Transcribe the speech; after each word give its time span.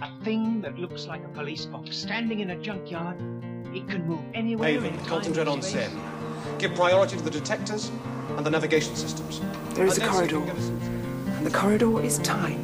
A 0.00 0.10
thing 0.24 0.60
that 0.60 0.78
looks 0.78 1.06
like 1.06 1.24
a 1.24 1.28
police 1.28 1.64
box 1.64 1.96
standing 1.96 2.40
in 2.40 2.50
a 2.50 2.56
junkyard. 2.60 3.16
It 3.74 3.88
can 3.88 4.06
move 4.06 4.20
anywhere. 4.34 4.68
Haven, 4.68 4.92
in 4.92 4.98
time 4.98 5.06
concentrate 5.08 5.48
on 5.48 5.62
space. 5.62 5.88
Sen. 5.88 6.58
Give 6.58 6.74
priority 6.74 7.16
to 7.16 7.22
the 7.22 7.30
detectors 7.30 7.90
and 8.36 8.44
the 8.44 8.50
navigation 8.50 8.94
systems. 8.94 9.40
There 9.74 9.86
is 9.86 9.96
And 9.96 10.06
a 10.06 10.06
then 10.06 10.14
see 10.18 10.24
if 10.26 10.30
you 10.32 10.36
corridor. 10.36 10.36
can 10.36 10.46
get 10.46 10.56
us- 10.56 11.36
And 11.38 11.46
the 11.46 11.50
corridor 11.50 12.00
is 12.02 12.18
time. 12.18 12.60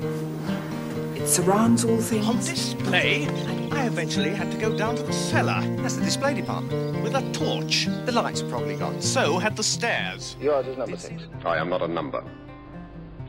It 1.16 1.26
surrounds 1.26 1.86
all 1.86 1.96
things. 2.02 2.26
On 2.28 2.34
things. 2.36 2.50
display, 2.74 3.26
I 3.72 3.86
eventually 3.86 4.34
had 4.34 4.50
to 4.52 4.58
go 4.58 4.76
down 4.76 4.94
to 4.96 5.02
the 5.02 5.14
cellar. 5.14 5.62
That's 5.78 5.96
the 5.96 6.04
display 6.04 6.34
department. 6.34 7.02
With 7.02 7.14
a 7.14 7.22
torch. 7.32 7.88
The 8.04 8.12
lights 8.12 8.42
are 8.42 8.48
probably 8.50 8.76
gone. 8.76 9.00
So 9.00 9.38
had 9.38 9.56
the 9.56 9.62
stairs. 9.62 10.36
Yours 10.38 10.66
is 10.66 10.76
number 10.76 10.98
six. 10.98 11.22
I 11.46 11.56
am 11.56 11.70
not 11.70 11.80
a 11.80 11.88
number. 11.88 12.22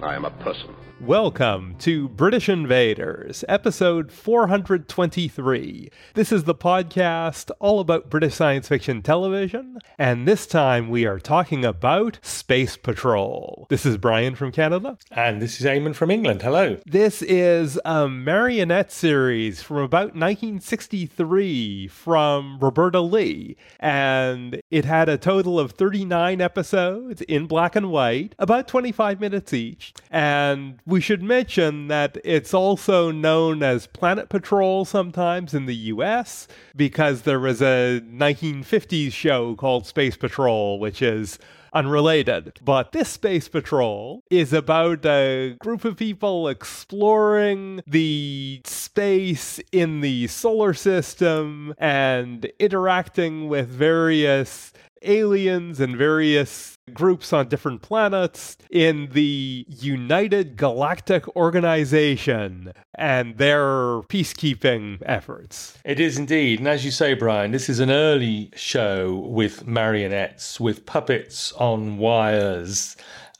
I 0.01 0.13
am 0.13 0.25
a 0.25 0.29
person. 0.29 0.75
Welcome 1.05 1.75
to 1.79 2.07
British 2.07 2.47
Invaders, 2.47 3.43
episode 3.49 4.09
423. 4.09 5.89
This 6.13 6.31
is 6.31 6.45
the 6.45 6.55
podcast 6.55 7.51
all 7.59 7.81
about 7.81 8.09
British 8.09 8.35
science 8.35 8.69
fiction 8.69 9.01
television, 9.01 9.79
and 9.97 10.25
this 10.25 10.47
time 10.47 10.89
we 10.89 11.05
are 11.05 11.19
talking 11.19 11.65
about 11.65 12.19
Space 12.21 12.77
Patrol. 12.77 13.67
This 13.69 13.85
is 13.85 13.97
Brian 13.97 14.33
from 14.35 14.53
Canada. 14.53 14.97
And 15.11 15.41
this 15.41 15.59
is 15.59 15.65
Eamon 15.65 15.93
from 15.93 16.09
England. 16.09 16.41
Hello. 16.41 16.77
This 16.85 17.21
is 17.21 17.77
a 17.83 18.07
marionette 18.07 18.93
series 18.93 19.61
from 19.61 19.79
about 19.79 20.15
1963 20.15 21.89
from 21.89 22.59
Roberta 22.61 23.01
Leigh, 23.01 23.57
and 23.77 24.61
it 24.71 24.85
had 24.85 25.09
a 25.09 25.17
total 25.17 25.59
of 25.59 25.73
39 25.73 26.39
episodes 26.39 27.21
in 27.23 27.45
black 27.45 27.75
and 27.75 27.91
white, 27.91 28.35
about 28.39 28.69
25 28.69 29.19
minutes 29.19 29.53
each. 29.53 29.93
And 30.09 30.79
we 30.93 31.01
should 31.01 31.23
mention 31.23 31.87
that 31.87 32.19
it's 32.23 32.53
also 32.53 33.09
known 33.09 33.63
as 33.63 33.87
Planet 33.87 34.29
Patrol 34.29 34.85
sometimes 34.85 35.55
in 35.55 35.65
the 35.65 35.75
US 35.75 36.47
because 36.75 37.23
there 37.23 37.39
was 37.39 37.63
a 37.63 37.99
1950s 38.05 39.11
show 39.11 39.55
called 39.55 39.87
Space 39.87 40.15
Patrol, 40.15 40.77
which 40.77 41.01
is 41.01 41.39
unrelated. 41.73 42.59
But 42.63 42.91
this 42.91 43.09
Space 43.09 43.49
Patrol 43.49 44.23
is 44.29 44.53
about 44.53 45.03
a 45.03 45.55
group 45.59 45.83
of 45.83 45.97
people 45.97 46.47
exploring 46.47 47.81
the 47.87 48.61
space 48.63 49.59
in 49.71 50.01
the 50.01 50.27
solar 50.27 50.75
system 50.75 51.73
and 51.79 52.45
interacting 52.59 53.47
with 53.49 53.67
various 53.67 54.73
aliens 55.03 55.79
and 55.79 55.97
various 55.97 56.77
groups 56.93 57.31
on 57.31 57.47
different 57.47 57.81
planets 57.81 58.57
in 58.69 59.09
the 59.11 59.65
United 59.69 60.57
Galactic 60.57 61.27
Organization 61.35 62.73
and 62.95 63.37
their 63.37 64.01
peacekeeping 64.09 65.01
efforts. 65.05 65.77
It 65.85 65.99
is 65.99 66.17
indeed. 66.17 66.59
And 66.59 66.67
as 66.67 66.83
you 66.83 66.91
say, 66.91 67.13
Brian, 67.13 67.51
this 67.51 67.69
is 67.69 67.79
an 67.79 67.91
early 67.91 68.51
show 68.55 69.15
with 69.15 69.65
marionettes, 69.65 70.59
with 70.59 70.85
puppets 70.85 71.51
on 71.53 71.97
wires. 71.97 72.97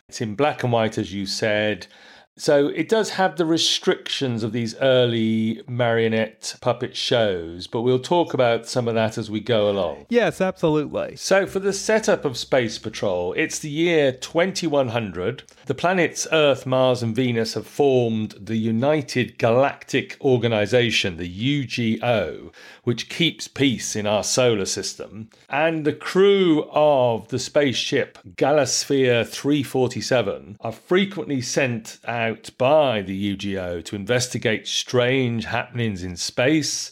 It's 0.08 0.22
in 0.22 0.36
black 0.36 0.64
and 0.64 0.72
white, 0.72 0.98
as 0.98 1.14
you 1.14 1.26
said. 1.26 1.88
So 2.36 2.68
it 2.70 2.90
does 2.90 3.12
have 3.12 3.36
the 3.36 3.46
restrictions 3.46 4.42
of 4.42 4.54
these 4.54 4.76
early 4.78 5.62
marionette 5.68 6.56
puppet 6.62 6.96
shows, 6.96 7.68
but 7.68 7.82
we'll 7.82 8.00
talk 8.00 8.34
about 8.34 8.68
some 8.68 8.88
of 8.88 8.96
that 8.96 9.20
as 9.20 9.30
we 9.30 9.40
go 9.40 9.70
along. 9.70 10.08
Yes, 10.10 10.42
absolutely. 10.42 11.16
So, 11.16 11.46
for 11.46 11.60
the 11.60 11.74
setup 11.74 12.26
of 12.26 12.36
Space 12.36 12.80
Patrol, 12.80 13.34
it's 13.34 13.60
the 13.60 13.70
year 13.70 14.12
2100. 14.12 15.44
The 15.68 15.76
planets 15.76 16.28
Earth, 16.32 16.66
Mars, 16.66 17.04
and 17.04 17.16
Venus 17.16 17.54
have 17.54 17.68
formed 17.68 18.34
the 18.40 18.58
United 18.58 19.38
Galactic 19.38 20.18
Organization, 20.20 21.18
the 21.18 21.66
UGO, 21.66 22.52
which 22.84 23.10
keeps 23.10 23.48
peace 23.48 23.96
in 23.96 24.08
our 24.08 24.24
solar 24.24 24.66
system. 24.66 25.30
And 25.50 25.86
the 25.86 25.94
crew 25.94 26.68
of 26.72 27.28
the 27.28 27.40
spaceship 27.40 28.18
Galasphere 28.36 29.24
347 29.24 30.58
are 30.60 30.72
frequently 30.72 31.40
sent 31.40 32.00
out 32.24 32.50
by 32.58 33.02
the 33.02 33.36
UGO 33.36 33.84
to 33.86 33.96
investigate 33.96 34.68
strange 34.68 35.46
happenings 35.46 36.04
in 36.04 36.16
space 36.16 36.92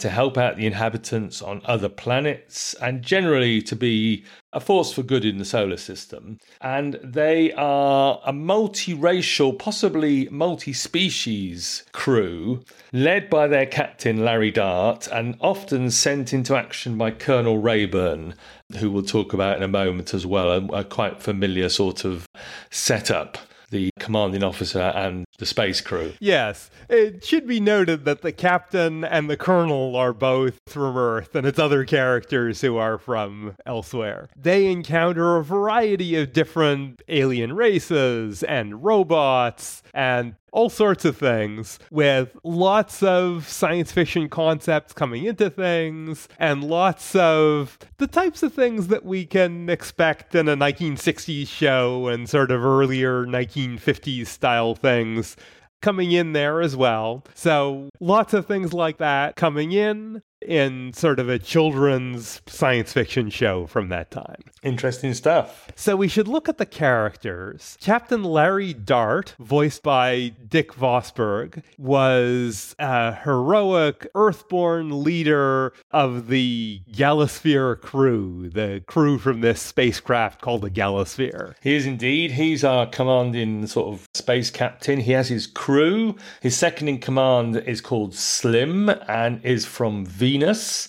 to 0.00 0.08
help 0.08 0.38
out 0.38 0.56
the 0.56 0.66
inhabitants 0.66 1.42
on 1.42 1.60
other 1.66 1.88
planets, 1.88 2.74
and 2.80 3.02
generally 3.02 3.60
to 3.60 3.76
be 3.76 4.24
a 4.52 4.58
force 4.60 4.90
for 4.92 5.02
good 5.02 5.24
in 5.24 5.36
the 5.36 5.44
solar 5.44 5.76
system. 5.76 6.38
And 6.62 6.98
they 7.04 7.52
are 7.52 8.20
a 8.24 8.32
multiracial, 8.32 9.58
possibly 9.58 10.28
multi 10.30 10.72
species 10.72 11.84
crew, 11.92 12.64
led 12.92 13.28
by 13.28 13.46
their 13.48 13.66
captain 13.66 14.24
Larry 14.24 14.50
Dart, 14.50 15.08
and 15.08 15.36
often 15.42 15.90
sent 15.90 16.32
into 16.32 16.56
action 16.56 16.96
by 16.96 17.10
Colonel 17.10 17.58
Rayburn, 17.58 18.34
who 18.78 18.90
we'll 18.90 19.02
talk 19.02 19.34
about 19.34 19.58
in 19.58 19.62
a 19.62 19.68
moment 19.68 20.14
as 20.14 20.24
well, 20.24 20.50
a, 20.50 20.80
a 20.80 20.84
quite 20.84 21.22
familiar 21.22 21.68
sort 21.68 22.06
of 22.06 22.26
setup. 22.70 23.36
The 23.72 23.90
commanding 23.98 24.44
officer 24.44 24.92
and 24.94 25.24
the 25.38 25.46
space 25.46 25.80
crew. 25.80 26.12
Yes, 26.20 26.70
it 26.90 27.24
should 27.24 27.46
be 27.46 27.58
noted 27.58 28.04
that 28.04 28.20
the 28.20 28.30
captain 28.30 29.02
and 29.02 29.30
the 29.30 29.36
colonel 29.36 29.96
are 29.96 30.12
both 30.12 30.60
from 30.66 30.94
Earth, 30.96 31.34
and 31.34 31.46
it's 31.46 31.58
other 31.58 31.84
characters 31.84 32.60
who 32.60 32.76
are 32.76 32.98
from 32.98 33.54
elsewhere. 33.64 34.28
They 34.36 34.70
encounter 34.70 35.36
a 35.38 35.42
variety 35.42 36.16
of 36.16 36.34
different 36.34 37.00
alien 37.08 37.54
races 37.54 38.42
and 38.42 38.84
robots 38.84 39.82
and 39.94 40.34
all 40.52 40.68
sorts 40.68 41.04
of 41.04 41.16
things 41.16 41.78
with 41.90 42.36
lots 42.44 43.02
of 43.02 43.48
science 43.48 43.90
fiction 43.90 44.28
concepts 44.28 44.92
coming 44.92 45.24
into 45.24 45.50
things 45.50 46.28
and 46.38 46.62
lots 46.62 47.14
of 47.16 47.78
the 47.96 48.06
types 48.06 48.42
of 48.42 48.52
things 48.52 48.88
that 48.88 49.04
we 49.04 49.24
can 49.24 49.68
expect 49.68 50.34
in 50.34 50.48
a 50.48 50.56
1960s 50.56 51.48
show 51.48 52.06
and 52.06 52.28
sort 52.28 52.50
of 52.50 52.64
earlier 52.64 53.24
1950s 53.26 54.26
style 54.26 54.74
things 54.74 55.36
coming 55.80 56.12
in 56.12 56.32
there 56.32 56.60
as 56.60 56.76
well. 56.76 57.24
So 57.34 57.88
lots 58.00 58.34
of 58.34 58.46
things 58.46 58.72
like 58.72 58.98
that 58.98 59.36
coming 59.36 59.72
in 59.72 60.22
in 60.46 60.92
sort 60.92 61.18
of 61.18 61.28
a 61.28 61.38
children's 61.38 62.40
science 62.46 62.92
fiction 62.92 63.30
show 63.30 63.66
from 63.66 63.88
that 63.88 64.10
time. 64.10 64.42
Interesting 64.62 65.14
stuff. 65.14 65.68
So 65.74 65.96
we 65.96 66.08
should 66.08 66.28
look 66.28 66.48
at 66.48 66.58
the 66.58 66.66
characters. 66.66 67.76
Captain 67.80 68.22
Larry 68.22 68.72
Dart, 68.72 69.34
voiced 69.38 69.82
by 69.82 70.32
Dick 70.48 70.74
Vosburgh, 70.74 71.62
was 71.78 72.74
a 72.78 73.14
heroic 73.14 74.06
Earthborn 74.14 75.02
leader 75.02 75.72
of 75.90 76.28
the 76.28 76.80
Galasphere 76.92 77.80
crew, 77.80 78.48
the 78.50 78.82
crew 78.86 79.18
from 79.18 79.40
this 79.40 79.60
spacecraft 79.60 80.40
called 80.40 80.62
the 80.62 80.70
Galasphere. 80.70 81.54
He 81.60 81.74
is 81.74 81.86
indeed. 81.86 82.32
He's 82.32 82.64
our 82.64 82.86
commanding 82.86 83.66
sort 83.66 83.92
of 83.92 84.08
space 84.14 84.50
captain. 84.50 85.00
He 85.00 85.12
has 85.12 85.28
his 85.28 85.46
crew. 85.46 86.16
His 86.40 86.56
second 86.56 86.88
in 86.88 86.98
command 86.98 87.56
is 87.56 87.80
called 87.80 88.14
Slim 88.14 88.88
and 89.08 89.44
is 89.44 89.64
from 89.64 90.04
Venus 90.32 90.88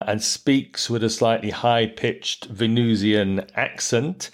and 0.00 0.22
speaks 0.22 0.90
with 0.90 1.04
a 1.04 1.10
slightly 1.10 1.50
high 1.50 1.86
pitched 1.86 2.46
Venusian 2.46 3.46
accent. 3.54 4.30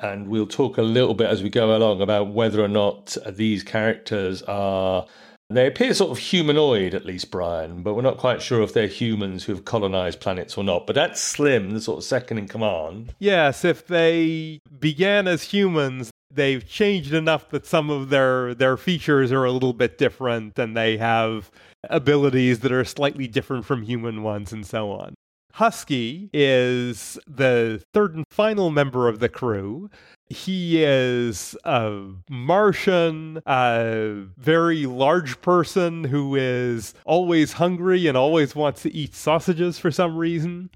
And 0.00 0.28
we'll 0.28 0.46
talk 0.46 0.78
a 0.78 0.82
little 0.82 1.14
bit 1.14 1.28
as 1.28 1.42
we 1.42 1.50
go 1.50 1.76
along 1.76 2.00
about 2.00 2.32
whether 2.32 2.62
or 2.62 2.68
not 2.68 3.16
these 3.28 3.62
characters 3.62 4.42
are. 4.42 5.06
They 5.50 5.66
appear 5.66 5.92
sort 5.92 6.12
of 6.12 6.18
humanoid, 6.18 6.94
at 6.94 7.04
least, 7.04 7.30
Brian, 7.30 7.82
but 7.82 7.94
we're 7.94 8.02
not 8.02 8.18
quite 8.18 8.40
sure 8.40 8.62
if 8.62 8.72
they're 8.72 8.86
humans 8.86 9.44
who 9.44 9.52
have 9.52 9.64
colonized 9.64 10.20
planets 10.20 10.56
or 10.56 10.62
not. 10.62 10.86
But 10.86 10.94
that's 10.94 11.20
Slim, 11.20 11.72
the 11.72 11.80
sort 11.80 11.98
of 11.98 12.04
second 12.04 12.38
in 12.38 12.46
command. 12.46 13.12
Yes, 13.18 13.64
if 13.64 13.86
they 13.88 14.60
began 14.78 15.26
as 15.26 15.42
humans, 15.42 16.10
they've 16.32 16.66
changed 16.66 17.12
enough 17.12 17.50
that 17.50 17.66
some 17.66 17.90
of 17.90 18.08
their 18.10 18.54
their 18.54 18.76
features 18.76 19.32
are 19.32 19.44
a 19.44 19.50
little 19.50 19.72
bit 19.72 19.98
different 19.98 20.58
and 20.58 20.76
they 20.76 20.96
have 20.96 21.50
abilities 21.84 22.60
that 22.60 22.72
are 22.72 22.84
slightly 22.84 23.26
different 23.26 23.64
from 23.64 23.82
human 23.82 24.22
ones 24.22 24.52
and 24.52 24.66
so 24.66 24.92
on. 24.92 25.14
Husky 25.54 26.30
is 26.32 27.18
the 27.26 27.82
third 27.92 28.14
and 28.14 28.24
final 28.30 28.70
member 28.70 29.08
of 29.08 29.18
the 29.18 29.28
crew. 29.28 29.90
He 30.28 30.84
is 30.84 31.56
a 31.64 32.06
Martian, 32.30 33.42
a 33.46 34.26
very 34.36 34.86
large 34.86 35.40
person 35.40 36.04
who 36.04 36.36
is 36.36 36.94
always 37.04 37.54
hungry 37.54 38.06
and 38.06 38.16
always 38.16 38.54
wants 38.54 38.82
to 38.82 38.94
eat 38.94 39.14
sausages 39.14 39.78
for 39.78 39.90
some 39.90 40.16
reason. 40.16 40.70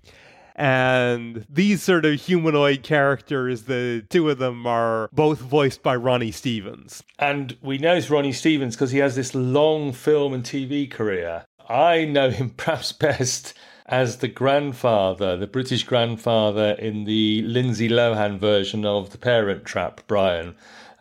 And 0.54 1.44
these 1.48 1.82
sort 1.82 2.04
of 2.04 2.20
humanoid 2.20 2.82
characters, 2.82 3.62
the 3.62 4.04
two 4.08 4.30
of 4.30 4.38
them 4.38 4.66
are 4.66 5.08
both 5.12 5.40
voiced 5.40 5.82
by 5.82 5.96
Ronnie 5.96 6.30
Stevens. 6.30 7.02
And 7.18 7.56
we 7.60 7.78
know 7.78 7.96
it's 7.96 8.10
Ronnie 8.10 8.32
Stevens 8.32 8.76
because 8.76 8.92
he 8.92 8.98
has 8.98 9.16
this 9.16 9.34
long 9.34 9.92
film 9.92 10.32
and 10.32 10.44
TV 10.44 10.88
career. 10.88 11.44
I 11.68 12.04
know 12.04 12.30
him 12.30 12.50
perhaps 12.56 12.92
best 12.92 13.54
as 13.86 14.18
the 14.18 14.28
grandfather, 14.28 15.36
the 15.36 15.46
British 15.46 15.84
grandfather 15.84 16.72
in 16.78 17.04
the 17.04 17.42
Lindsay 17.42 17.88
Lohan 17.88 18.38
version 18.38 18.86
of 18.86 19.10
The 19.10 19.18
Parent 19.18 19.64
Trap, 19.64 20.02
Brian. 20.06 20.54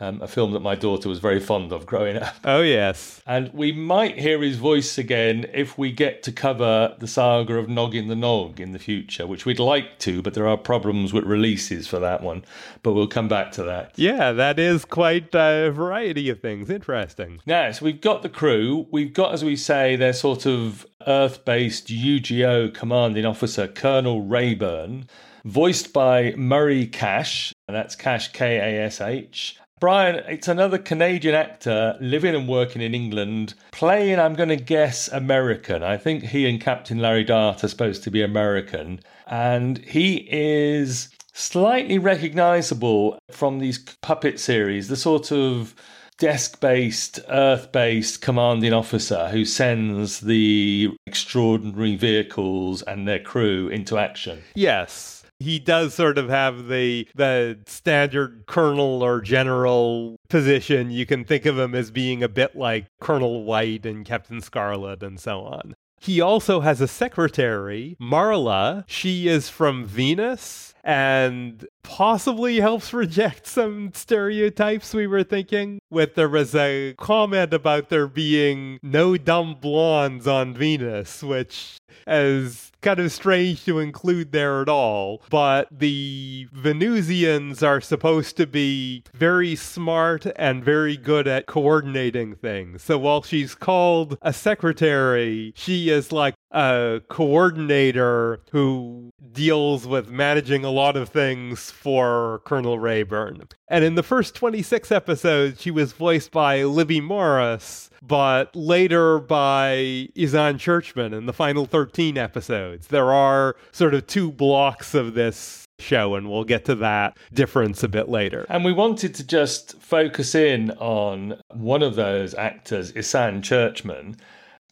Um, 0.04 0.22
a 0.22 0.28
film 0.28 0.52
that 0.52 0.60
my 0.60 0.76
daughter 0.76 1.08
was 1.08 1.20
very 1.20 1.40
fond 1.40 1.72
of 1.72 1.86
growing 1.86 2.18
up. 2.18 2.36
Oh, 2.44 2.62
yes. 2.62 3.22
And 3.26 3.54
we 3.54 3.72
might 3.72 4.20
hear 4.20 4.42
his 4.42 4.58
voice 4.58 4.98
again 4.98 5.46
if 5.54 5.78
we 5.78 5.94
get 5.94 6.24
to 6.24 6.32
cover 6.34 6.94
the 7.00 7.08
saga 7.08 7.54
of 7.56 7.70
Noggin 7.70 8.10
the 8.10 8.16
Nog 8.16 8.60
in 8.60 8.74
the 8.74 8.80
future, 8.80 9.26
which 9.26 9.46
we'd 9.46 9.60
like 9.60 10.00
to, 10.00 10.22
but 10.22 10.34
there 10.34 10.46
are 10.46 10.58
problems 10.58 11.14
with 11.14 11.24
releases 11.24 11.88
for 11.88 12.00
that 12.00 12.22
one. 12.22 12.44
But 12.82 12.94
we'll 12.94 13.08
come 13.08 13.30
back 13.30 13.54
to 13.54 13.64
that. 13.64 13.94
Yeah, 13.96 14.34
that 14.34 14.60
is 14.60 14.84
quite 14.84 15.34
a 15.34 15.72
variety 15.72 16.30
of 16.30 16.42
things. 16.42 16.70
Interesting. 16.70 17.40
Now, 17.46 17.72
so 17.72 17.86
we've 17.86 18.02
got 18.02 18.24
the 18.24 18.30
crew. 18.30 18.88
We've 18.92 19.14
got, 19.14 19.34
as 19.34 19.46
we 19.46 19.56
say, 19.56 19.96
their 19.96 20.12
sort 20.12 20.46
of 20.46 20.86
Earth 21.08 21.46
based 21.46 21.88
UGO 21.88 22.74
commanding 22.74 23.26
officer, 23.26 23.70
Colonel 23.70 24.22
Rayburn, 24.22 25.08
voiced 25.46 25.94
by 25.94 26.34
Murray 26.36 26.88
Kash, 26.88 27.54
and 27.70 27.76
that's 27.76 27.96
Kash 27.96 28.34
K 28.34 28.58
A 28.58 28.86
S 28.86 29.00
H. 29.00 29.60
Brian, 29.84 30.24
it's 30.30 30.48
another 30.48 30.78
Canadian 30.78 31.36
actor 31.36 31.98
living 32.00 32.34
and 32.34 32.48
working 32.48 32.82
in 32.82 32.96
England, 32.96 33.54
playing, 33.74 34.18
I'm 34.18 34.34
going 34.34 34.48
to 34.48 34.56
guess, 34.56 35.10
American. 35.10 35.84
I 35.84 35.98
think 35.98 36.24
he 36.24 36.48
and 36.48 36.62
Captain 36.62 37.00
Larry 37.00 37.26
Dart 37.26 37.66
are 37.66 37.68
supposed 37.68 38.02
to 38.04 38.10
be 38.10 38.22
American. 38.22 39.02
And 39.28 39.80
he 39.80 40.26
is 40.32 41.10
slightly 41.34 42.00
recognizable 42.00 43.20
from 43.30 43.60
these 43.60 43.78
puppet 44.02 44.40
series, 44.40 44.88
the 44.88 44.96
sort 44.96 45.34
of 45.34 45.76
desk 46.18 46.62
based, 46.62 47.20
earth 47.28 47.74
based 47.74 48.22
commanding 48.22 48.72
officer 48.72 49.28
who 49.32 49.44
sends 49.44 50.22
the 50.22 50.92
extraordinary 51.08 51.98
vehicles 51.98 52.84
and 52.84 53.06
their 53.06 53.20
crew 53.20 53.68
into 53.68 53.98
action. 53.98 54.44
Yes 54.56 55.23
he 55.44 55.60
does 55.60 55.94
sort 55.94 56.18
of 56.18 56.30
have 56.30 56.68
the 56.68 57.08
the 57.16 57.60
standard 57.68 58.46
colonel 58.48 59.04
or 59.04 59.22
general 59.22 60.18
position. 60.30 60.90
You 60.92 61.06
can 61.06 61.26
think 61.26 61.46
of 61.46 61.60
him 61.60 61.76
as 61.76 61.92
being 61.92 62.24
a 62.24 62.30
bit 62.30 62.56
like 62.56 62.88
Colonel 63.00 63.44
White 63.44 63.86
and 63.86 64.06
Captain 64.06 64.42
Scarlet 64.42 65.04
and 65.04 65.20
so 65.20 65.42
on. 65.42 65.76
He 66.00 66.20
also 66.20 66.60
has 66.60 66.82
a 66.82 66.88
secretary, 66.88 67.96
Marla. 68.02 68.84
She 68.88 69.28
is 69.30 69.48
from 69.48 69.86
Venus 69.86 70.73
and 70.84 71.66
possibly 71.84 72.60
helps 72.60 72.94
reject 72.94 73.46
some 73.48 73.92
stereotypes 73.94 74.94
we 74.94 75.08
were 75.08 75.24
thinking. 75.24 75.80
With 75.90 76.16
there 76.16 76.30
was 76.30 76.56
a 76.56 76.96
comment 76.98 77.54
about 77.54 77.90
there 77.90 78.08
being 78.08 78.80
no 78.82 79.18
dumb 79.18 79.58
blondes 79.62 80.28
on 80.28 80.54
Venus, 80.54 81.24
which 81.24 81.78
is 82.08 82.72
kind 82.82 83.00
of 83.00 83.12
strange 83.12 83.64
to 83.66 83.80
include 83.80 84.32
there 84.32 84.62
at 84.62 84.70
all. 84.70 85.22
But 85.30 85.68
the 85.72 86.48
Venusians 86.52 87.64
are 87.64 87.82
supposed 87.82 88.36
to 88.38 88.48
be 88.48 89.04
very 89.14 89.56
smart 89.56 90.26
and 90.36 90.64
very 90.64 90.98
good 90.98 91.28
at 91.28 91.46
coordinating 91.46 92.36
things. 92.36 92.84
So 92.84 92.98
while 92.98 93.24
she's 93.24 93.56
called 93.56 94.18
a 94.22 94.34
secretary, 94.34 95.54
she 95.56 95.90
is 95.90 96.12
like 96.12 96.36
a 96.54 97.02
coordinator 97.10 98.42
who 98.52 99.12
deals 99.32 99.88
with 99.88 100.10
managing 100.10 100.64
a 100.64 100.70
lot 100.70 100.96
of 100.96 101.10
things 101.10 101.72
for 101.72 102.42
Colonel 102.46 102.78
Rayburn. 102.80 103.48
And 103.68 103.84
in 103.84 103.96
the 103.96 104.04
first 104.04 104.36
26 104.36 104.92
episodes, 104.92 105.62
she 105.62 105.72
was 105.72 105.94
voiced 105.94 106.32
by 106.32 106.64
Libby 106.64 107.02
Morris, 107.02 107.90
but 108.02 108.56
later 108.56 109.20
by 109.20 110.08
Ysanne 110.16 110.60
Churchman 110.60 111.14
in 111.14 111.26
the 111.26 111.34
final 111.34 111.66
13 111.66 112.18
episodes. 112.18 112.88
There 112.88 113.12
are 113.12 113.56
sort 113.72 113.96
of 113.96 114.06
two 114.06 114.32
blocks 114.32 114.94
of 114.94 115.16
this 115.16 115.68
show, 115.80 116.16
and 116.16 116.30
we'll 116.30 116.44
get 116.44 116.66
to 116.66 116.76
that 116.76 117.18
difference 117.34 117.84
a 117.84 117.88
bit 117.88 118.10
later. 118.10 118.46
And 118.50 118.64
we 118.64 118.74
wanted 118.74 119.16
to 119.16 119.24
just 119.26 119.82
focus 119.82 120.36
in 120.36 120.72
on 120.72 121.42
one 121.50 121.82
of 121.82 121.96
those 121.96 122.36
actors, 122.36 122.96
Ysanne 122.96 123.42
Churchman, 123.42 124.18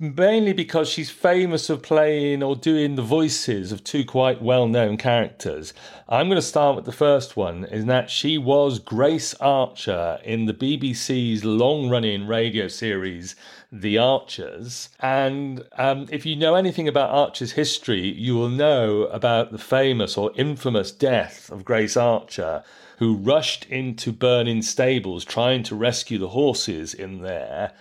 mainly 0.01 0.51
because 0.51 0.89
she's 0.89 1.11
famous 1.11 1.67
for 1.67 1.77
playing 1.77 2.41
or 2.41 2.55
doing 2.55 2.95
the 2.95 3.03
voices 3.03 3.71
of 3.71 3.83
two 3.83 4.03
quite 4.03 4.41
well 4.41 4.67
known 4.67 4.97
characters. 4.97 5.75
I'm 6.09 6.27
going 6.27 6.37
to 6.37 6.41
start 6.41 6.75
with 6.75 6.85
the 6.85 6.91
first 6.91 7.37
one, 7.37 7.65
is 7.65 7.85
that 7.85 8.09
she 8.09 8.39
was 8.39 8.79
Grace 8.79 9.35
Archer 9.35 10.19
in 10.23 10.47
the 10.47 10.55
BBC's 10.55 11.45
long 11.45 11.87
running 11.87 12.25
radio 12.25 12.67
series. 12.67 13.35
The 13.71 13.97
Archers. 13.99 14.89
And 14.99 15.63
um, 15.77 16.07
if 16.11 16.25
you 16.25 16.35
know 16.35 16.55
anything 16.55 16.89
about 16.89 17.11
Archer's 17.11 17.53
history, 17.53 18.05
you 18.05 18.35
will 18.35 18.49
know 18.49 19.03
about 19.03 19.51
the 19.51 19.57
famous 19.57 20.17
or 20.17 20.31
infamous 20.35 20.91
death 20.91 21.49
of 21.49 21.63
Grace 21.63 21.95
Archer, 21.95 22.63
who 22.97 23.15
rushed 23.15 23.65
into 23.67 24.11
burning 24.11 24.61
stables 24.61 25.23
trying 25.23 25.63
to 25.63 25.75
rescue 25.75 26.17
the 26.17 26.29
horses 26.29 26.93
in 26.93 27.21
there 27.21 27.71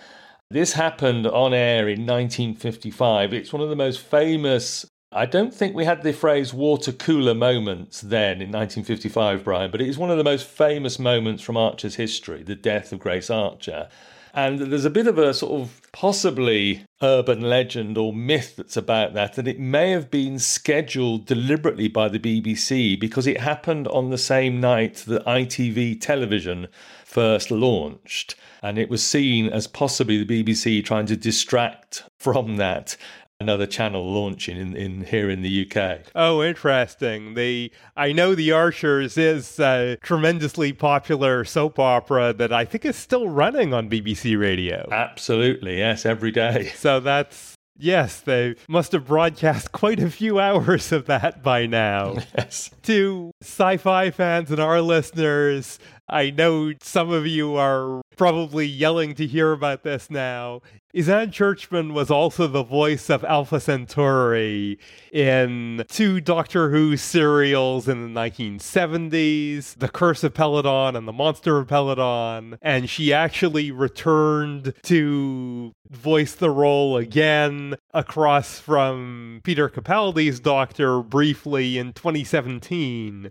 this 0.50 0.72
happened 0.72 1.26
on 1.26 1.54
air 1.54 1.88
in 1.88 2.06
1955. 2.06 3.32
It's 3.32 3.52
one 3.52 3.62
of 3.62 3.68
the 3.68 3.76
most 3.76 4.00
famous. 4.00 4.84
I 5.12 5.26
don't 5.26 5.54
think 5.54 5.74
we 5.74 5.84
had 5.84 6.02
the 6.02 6.12
phrase 6.12 6.52
water 6.52 6.92
cooler 6.92 7.34
moments 7.34 8.00
then 8.00 8.42
in 8.42 8.50
1955, 8.50 9.44
Brian, 9.44 9.70
but 9.70 9.80
it 9.80 9.88
is 9.88 9.98
one 9.98 10.10
of 10.10 10.18
the 10.18 10.24
most 10.24 10.46
famous 10.46 10.98
moments 10.98 11.42
from 11.42 11.56
Archer's 11.56 11.96
history, 11.96 12.42
the 12.42 12.56
death 12.56 12.92
of 12.92 12.98
Grace 12.98 13.30
Archer. 13.30 13.88
And 14.32 14.60
there's 14.60 14.84
a 14.84 14.90
bit 14.90 15.08
of 15.08 15.18
a 15.18 15.34
sort 15.34 15.60
of 15.60 15.82
possibly 15.92 16.84
urban 17.02 17.40
legend 17.40 17.98
or 17.98 18.12
myth 18.12 18.54
that's 18.56 18.76
about 18.76 19.14
that, 19.14 19.34
that 19.34 19.48
it 19.48 19.58
may 19.58 19.90
have 19.90 20.10
been 20.10 20.38
scheduled 20.38 21.26
deliberately 21.26 21.88
by 21.88 22.08
the 22.08 22.20
BBC 22.20 22.98
because 22.98 23.26
it 23.26 23.40
happened 23.40 23.88
on 23.88 24.10
the 24.10 24.18
same 24.18 24.60
night 24.60 25.04
that 25.08 25.24
ITV 25.26 26.00
television 26.00 26.68
first 27.10 27.50
launched. 27.50 28.34
And 28.62 28.78
it 28.78 28.88
was 28.88 29.02
seen 29.02 29.48
as 29.48 29.66
possibly 29.66 30.22
the 30.22 30.44
BBC 30.44 30.84
trying 30.84 31.06
to 31.06 31.16
distract 31.16 32.04
from 32.18 32.56
that 32.56 32.96
another 33.40 33.66
channel 33.66 34.12
launching 34.12 34.58
in, 34.58 34.76
in 34.76 35.04
here 35.04 35.30
in 35.30 35.40
the 35.40 35.66
UK. 35.66 36.00
Oh, 36.14 36.42
interesting. 36.42 37.34
The 37.34 37.72
I 37.96 38.12
know 38.12 38.34
the 38.34 38.52
Archers 38.52 39.16
is 39.16 39.58
a 39.58 39.96
tremendously 40.02 40.72
popular 40.74 41.44
soap 41.44 41.78
opera 41.78 42.34
that 42.34 42.52
I 42.52 42.66
think 42.66 42.84
is 42.84 42.96
still 42.96 43.28
running 43.28 43.72
on 43.72 43.88
BBC 43.88 44.38
Radio. 44.38 44.86
Absolutely, 44.92 45.78
yes, 45.78 46.04
every 46.04 46.30
day. 46.30 46.72
So 46.80 46.98
that's 46.98 47.56
Yes, 47.82 48.20
they 48.20 48.56
must 48.68 48.92
have 48.92 49.06
broadcast 49.06 49.72
quite 49.72 50.00
a 50.00 50.10
few 50.10 50.38
hours 50.38 50.92
of 50.92 51.06
that 51.06 51.42
by 51.42 51.64
now. 51.64 52.16
Yes. 52.36 52.70
To 52.82 53.32
sci 53.40 53.78
fi 53.78 54.10
fans 54.10 54.50
and 54.50 54.60
our 54.60 54.82
listeners, 54.82 55.78
I 56.10 56.30
know 56.30 56.72
some 56.82 57.10
of 57.10 57.26
you 57.26 57.54
are 57.56 58.02
probably 58.16 58.66
yelling 58.66 59.14
to 59.14 59.26
hear 59.26 59.52
about 59.52 59.84
this 59.84 60.10
now. 60.10 60.60
Ysanne 60.92 61.30
Churchman 61.30 61.94
was 61.94 62.10
also 62.10 62.48
the 62.48 62.64
voice 62.64 63.08
of 63.08 63.24
Alpha 63.24 63.60
Centauri 63.60 64.76
in 65.12 65.84
two 65.88 66.20
Doctor 66.20 66.70
Who 66.70 66.96
serials 66.96 67.88
in 67.88 68.02
the 68.02 68.20
1970s, 68.20 69.78
The 69.78 69.88
Curse 69.88 70.24
of 70.24 70.34
Peladon 70.34 70.96
and 70.96 71.06
The 71.06 71.12
Monster 71.12 71.58
of 71.58 71.68
Peladon, 71.68 72.58
and 72.60 72.90
she 72.90 73.12
actually 73.12 73.70
returned 73.70 74.74
to 74.82 75.72
voice 75.88 76.34
the 76.34 76.50
role 76.50 76.96
again 76.96 77.76
across 77.94 78.58
from 78.58 79.40
Peter 79.44 79.68
Capaldi's 79.68 80.40
Doctor 80.40 81.02
briefly 81.02 81.78
in 81.78 81.92
2017 81.92 83.30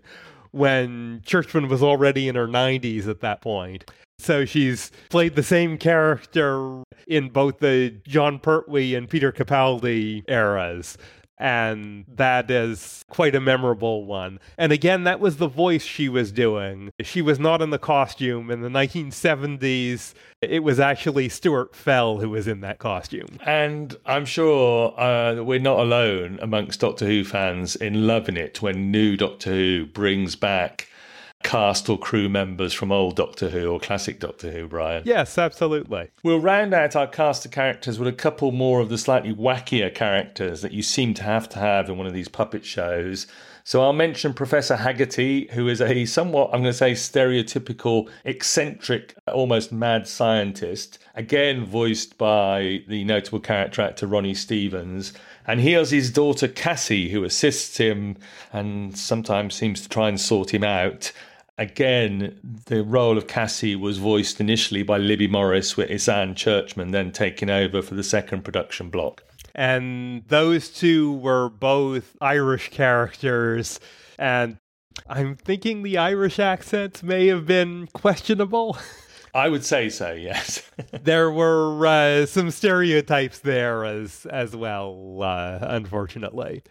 when 0.52 1.22
Churchman 1.24 1.68
was 1.68 1.82
already 1.82 2.28
in 2.28 2.34
her 2.34 2.48
90s 2.48 3.08
at 3.08 3.20
that 3.20 3.40
point. 3.40 3.90
So 4.18 4.44
she's 4.44 4.90
played 5.08 5.34
the 5.34 5.42
same 5.42 5.78
character 5.78 6.82
in 7.06 7.30
both 7.30 7.58
the 7.58 7.94
Jon 8.06 8.38
Pertwee 8.38 8.94
and 8.94 9.08
Peter 9.08 9.32
Capaldi 9.32 10.22
eras 10.28 10.98
and 11.40 12.04
that 12.06 12.50
is 12.50 13.02
quite 13.08 13.34
a 13.34 13.40
memorable 13.40 14.04
one. 14.04 14.38
And 14.58 14.72
again, 14.72 15.04
that 15.04 15.20
was 15.20 15.38
the 15.38 15.48
voice 15.48 15.82
she 15.82 16.08
was 16.08 16.30
doing. 16.30 16.92
She 17.00 17.22
was 17.22 17.40
not 17.40 17.62
in 17.62 17.70
the 17.70 17.78
costume. 17.78 18.50
In 18.50 18.60
the 18.60 18.68
1970s, 18.68 20.12
it 20.42 20.62
was 20.62 20.78
actually 20.78 21.30
Stuart 21.30 21.74
Fell 21.74 22.18
who 22.18 22.28
was 22.28 22.46
in 22.46 22.60
that 22.60 22.78
costume. 22.78 23.38
And 23.46 23.96
I'm 24.04 24.26
sure 24.26 24.94
uh, 25.00 25.42
we're 25.42 25.58
not 25.58 25.78
alone 25.78 26.38
amongst 26.42 26.80
Doctor 26.80 27.06
Who 27.06 27.24
fans 27.24 27.74
in 27.74 28.06
loving 28.06 28.36
it 28.36 28.60
when 28.60 28.90
new 28.90 29.16
Doctor 29.16 29.50
Who 29.50 29.86
brings 29.86 30.36
back 30.36 30.89
cast 31.42 31.88
or 31.88 31.98
crew 31.98 32.28
members 32.28 32.72
from 32.72 32.92
old 32.92 33.16
Doctor 33.16 33.48
Who 33.48 33.70
or 33.70 33.80
classic 33.80 34.20
Doctor 34.20 34.50
Who, 34.50 34.68
Brian. 34.68 35.02
Yes, 35.06 35.38
absolutely. 35.38 36.10
We'll 36.22 36.40
round 36.40 36.74
out 36.74 36.94
our 36.94 37.06
cast 37.06 37.44
of 37.44 37.50
characters 37.50 37.98
with 37.98 38.08
a 38.08 38.12
couple 38.12 38.52
more 38.52 38.80
of 38.80 38.88
the 38.88 38.98
slightly 38.98 39.34
wackier 39.34 39.94
characters 39.94 40.62
that 40.62 40.72
you 40.72 40.82
seem 40.82 41.14
to 41.14 41.22
have 41.22 41.48
to 41.50 41.58
have 41.58 41.88
in 41.88 41.96
one 41.96 42.06
of 42.06 42.12
these 42.12 42.28
puppet 42.28 42.64
shows. 42.64 43.26
So 43.64 43.82
I'll 43.82 43.92
mention 43.92 44.34
Professor 44.34 44.76
Haggerty, 44.76 45.48
who 45.52 45.68
is 45.68 45.80
a 45.80 46.04
somewhat, 46.04 46.50
I'm 46.52 46.62
going 46.62 46.72
to 46.72 46.74
say, 46.74 46.92
stereotypical, 46.92 48.10
eccentric, 48.24 49.14
almost 49.28 49.70
mad 49.70 50.08
scientist, 50.08 50.98
again 51.14 51.64
voiced 51.64 52.18
by 52.18 52.82
the 52.88 53.04
notable 53.04 53.40
character 53.40 53.82
actor 53.82 54.06
Ronnie 54.06 54.34
Stevens. 54.34 55.12
And 55.46 55.60
he 55.60 55.72
has 55.72 55.90
his 55.90 56.10
daughter 56.10 56.48
Cassie, 56.48 57.10
who 57.10 57.24
assists 57.24 57.76
him 57.76 58.16
and 58.52 58.96
sometimes 58.96 59.54
seems 59.54 59.80
to 59.82 59.88
try 59.88 60.08
and 60.08 60.20
sort 60.20 60.52
him 60.54 60.64
out 60.64 61.12
Again, 61.60 62.40
the 62.66 62.82
role 62.82 63.18
of 63.18 63.26
Cassie 63.26 63.76
was 63.76 63.98
voiced 63.98 64.40
initially 64.40 64.82
by 64.82 64.96
Libby 64.96 65.28
Morris, 65.28 65.76
with 65.76 65.90
Ysanne 65.90 66.34
Churchman 66.34 66.90
then 66.90 67.12
taking 67.12 67.50
over 67.50 67.82
for 67.82 67.94
the 67.94 68.02
second 68.02 68.46
production 68.46 68.88
block. 68.88 69.22
And 69.54 70.26
those 70.28 70.70
two 70.70 71.12
were 71.12 71.50
both 71.50 72.16
Irish 72.22 72.70
characters. 72.70 73.78
And 74.18 74.56
I'm 75.06 75.36
thinking 75.36 75.82
the 75.82 75.98
Irish 75.98 76.38
accents 76.38 77.02
may 77.02 77.26
have 77.26 77.44
been 77.44 77.88
questionable. 77.92 78.78
I 79.34 79.50
would 79.50 79.64
say 79.64 79.90
so, 79.90 80.12
yes. 80.12 80.62
there 81.02 81.30
were 81.30 81.86
uh, 81.86 82.24
some 82.24 82.50
stereotypes 82.50 83.40
there 83.40 83.84
as 83.84 84.24
as 84.30 84.56
well, 84.56 85.18
uh, 85.22 85.58
unfortunately. 85.60 86.62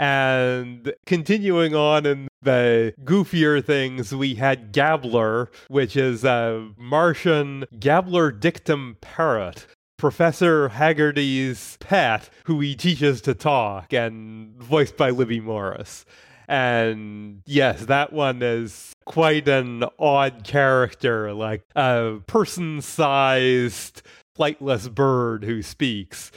And 0.00 0.94
continuing 1.04 1.74
on 1.74 2.06
in 2.06 2.28
the 2.40 2.94
goofier 3.04 3.62
things, 3.62 4.14
we 4.14 4.36
had 4.36 4.72
Gabbler, 4.72 5.48
which 5.68 5.94
is 5.94 6.24
a 6.24 6.70
Martian 6.78 7.66
Gabbler 7.78 8.32
dictum 8.32 8.96
parrot. 9.02 9.66
Professor 9.98 10.70
Haggerty's 10.70 11.76
pet, 11.80 12.30
who 12.44 12.60
he 12.60 12.74
teaches 12.74 13.20
to 13.20 13.34
talk, 13.34 13.92
and 13.92 14.56
voiced 14.56 14.96
by 14.96 15.10
Libby 15.10 15.38
Morris. 15.38 16.06
And 16.48 17.42
yes, 17.44 17.84
that 17.84 18.10
one 18.10 18.40
is 18.42 18.94
quite 19.04 19.48
an 19.48 19.84
odd 19.98 20.44
character, 20.44 21.34
like 21.34 21.62
a 21.76 22.20
person 22.26 22.80
sized 22.80 24.00
flightless 24.34 24.90
bird 24.90 25.44
who 25.44 25.60
speaks. 25.60 26.32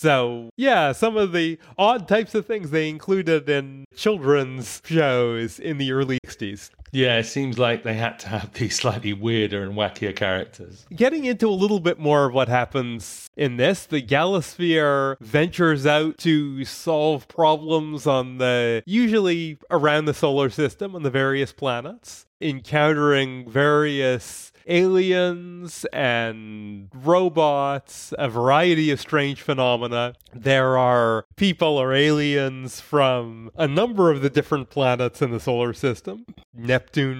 So, 0.00 0.50
yeah, 0.56 0.92
some 0.92 1.16
of 1.16 1.32
the 1.32 1.58
odd 1.76 2.06
types 2.06 2.32
of 2.36 2.46
things 2.46 2.70
they 2.70 2.88
included 2.88 3.48
in 3.48 3.84
children's 3.96 4.80
shows 4.84 5.58
in 5.58 5.78
the 5.78 5.90
early 5.90 6.20
60s. 6.24 6.70
Yeah, 6.92 7.18
it 7.18 7.24
seems 7.24 7.58
like 7.58 7.82
they 7.82 7.94
had 7.94 8.18
to 8.20 8.28
have 8.28 8.52
these 8.54 8.76
slightly 8.76 9.12
weirder 9.12 9.62
and 9.62 9.74
wackier 9.74 10.14
characters. 10.14 10.86
Getting 10.94 11.24
into 11.24 11.48
a 11.48 11.50
little 11.50 11.80
bit 11.80 11.98
more 11.98 12.26
of 12.26 12.34
what 12.34 12.48
happens 12.48 13.28
in 13.36 13.56
this, 13.56 13.86
the 13.86 14.02
Galasphere 14.02 15.16
ventures 15.20 15.86
out 15.86 16.18
to 16.18 16.64
solve 16.64 17.28
problems 17.28 18.06
on 18.06 18.38
the 18.38 18.82
usually 18.86 19.58
around 19.70 20.06
the 20.06 20.14
solar 20.14 20.50
system 20.50 20.94
on 20.94 21.02
the 21.02 21.10
various 21.10 21.52
planets, 21.52 22.26
encountering 22.40 23.48
various 23.48 24.52
aliens 24.68 25.86
and 25.92 26.88
robots, 26.94 28.12
a 28.18 28.28
variety 28.28 28.90
of 28.90 29.00
strange 29.00 29.40
phenomena. 29.40 30.14
There 30.34 30.76
are 30.76 31.24
people 31.36 31.78
or 31.78 31.94
aliens 31.94 32.80
from 32.80 33.50
a 33.56 33.66
number 33.66 34.10
of 34.10 34.20
the 34.20 34.30
different 34.30 34.70
planets 34.70 35.22
in 35.22 35.30
the 35.30 35.40
solar 35.40 35.72
system, 35.72 36.26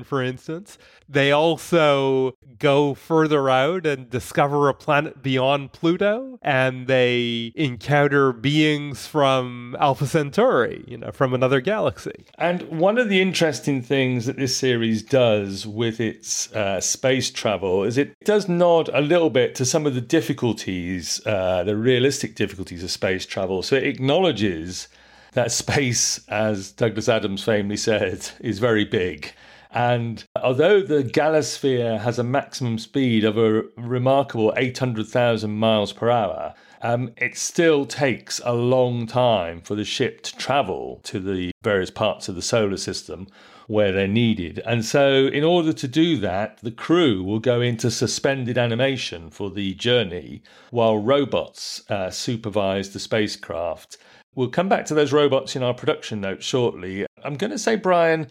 for 0.05 0.23
instance. 0.23 0.79
They 1.09 1.33
also 1.33 2.37
go 2.59 2.95
further 2.95 3.49
out 3.49 3.87
and 3.87 4.11
discover 4.11 4.69
a 4.69 4.75
planet 4.75 5.23
beyond 5.23 5.73
Pluto, 5.73 6.39
and 6.43 6.87
they 6.87 7.53
encounter 7.55 8.33
beings 8.33 9.07
from 9.07 9.77
Alpha 9.81 10.07
Centauri, 10.07 10.85
you 10.87 10.99
know, 10.99 11.11
from 11.13 11.33
another 11.33 11.61
galaxy. 11.61 12.27
And 12.37 12.63
one 12.65 12.99
of 12.99 13.09
the 13.09 13.23
interesting 13.23 13.81
things 13.81 14.27
that 14.27 14.37
this 14.37 14.57
series 14.57 15.03
does 15.03 15.67
with 15.67 16.01
its 16.01 16.53
uh, 16.53 16.81
space 16.81 17.31
travel 17.31 17.85
is 17.85 17.97
it 17.97 18.15
does 18.25 18.49
nod 18.49 18.91
a 18.93 19.01
little 19.01 19.31
bit 19.31 19.55
to 19.57 19.65
some 19.65 19.87
of 19.87 19.95
the 19.95 20.01
difficulties, 20.01 21.25
uh, 21.27 21.65
the 21.65 21.77
realistic 21.77 22.35
difficulties 22.35 22.83
of 22.83 22.91
space 22.91 23.25
travel. 23.25 23.63
So 23.63 23.77
it 23.77 23.85
acknowledges 23.85 24.89
that 25.33 25.53
space, 25.53 26.27
as 26.29 26.73
Douglas 26.73 27.09
Adams 27.09 27.45
famously 27.45 27.77
said, 27.77 28.29
is 28.41 28.59
very 28.59 28.85
big. 28.85 29.33
And 29.71 30.25
although 30.43 30.81
the 30.81 31.05
Galasphere 31.05 32.01
has 32.01 32.19
a 32.19 32.25
maximum 32.25 32.79
speed 32.79 33.25
of 33.25 33.37
a 33.37 33.65
remarkable 33.77 34.55
800,000 34.57 35.51
miles 35.51 35.93
per 35.93 36.11
hour, 36.11 36.55
um, 36.81 37.13
it 37.17 37.37
still 37.37 37.85
takes 37.85 38.41
a 38.45 38.55
long 38.55 39.07
time 39.07 39.61
for 39.61 39.75
the 39.75 39.85
ship 39.85 40.23
to 40.23 40.37
travel 40.37 41.01
to 41.05 41.19
the 41.19 41.51
various 41.63 41.91
parts 41.91 42.29
of 42.29 42.35
the 42.35 42.43
solar 42.43 42.77
system 42.77 43.27
where 43.67 43.93
they're 43.93 44.09
needed. 44.09 44.63
And 44.65 44.85
so, 44.85 45.27
in 45.27 45.45
order 45.45 45.73
to 45.75 45.89
do 45.89 46.17
that, 46.19 46.59
the 46.63 46.71
crew 46.71 47.23
will 47.23 47.41
go 47.41 47.61
into 47.61 47.91
suspended 47.91 48.57
animation 48.57 49.29
for 49.29 49.51
the 49.51 49.75
journey 49.75 50.43
while 50.71 50.97
robots 50.99 51.83
uh, 51.91 52.11
supervise 52.11 52.91
the 52.91 52.99
spacecraft. 52.99 53.99
We'll 54.35 54.49
come 54.49 54.69
back 54.69 54.87
to 54.87 54.95
those 54.95 55.13
robots 55.13 55.55
in 55.55 55.63
our 55.63 55.75
production 55.75 56.21
notes 56.21 56.47
shortly. 56.47 57.07
I'm 57.23 57.37
going 57.37 57.51
to 57.51 57.59
say, 57.59 57.77
Brian, 57.77 58.29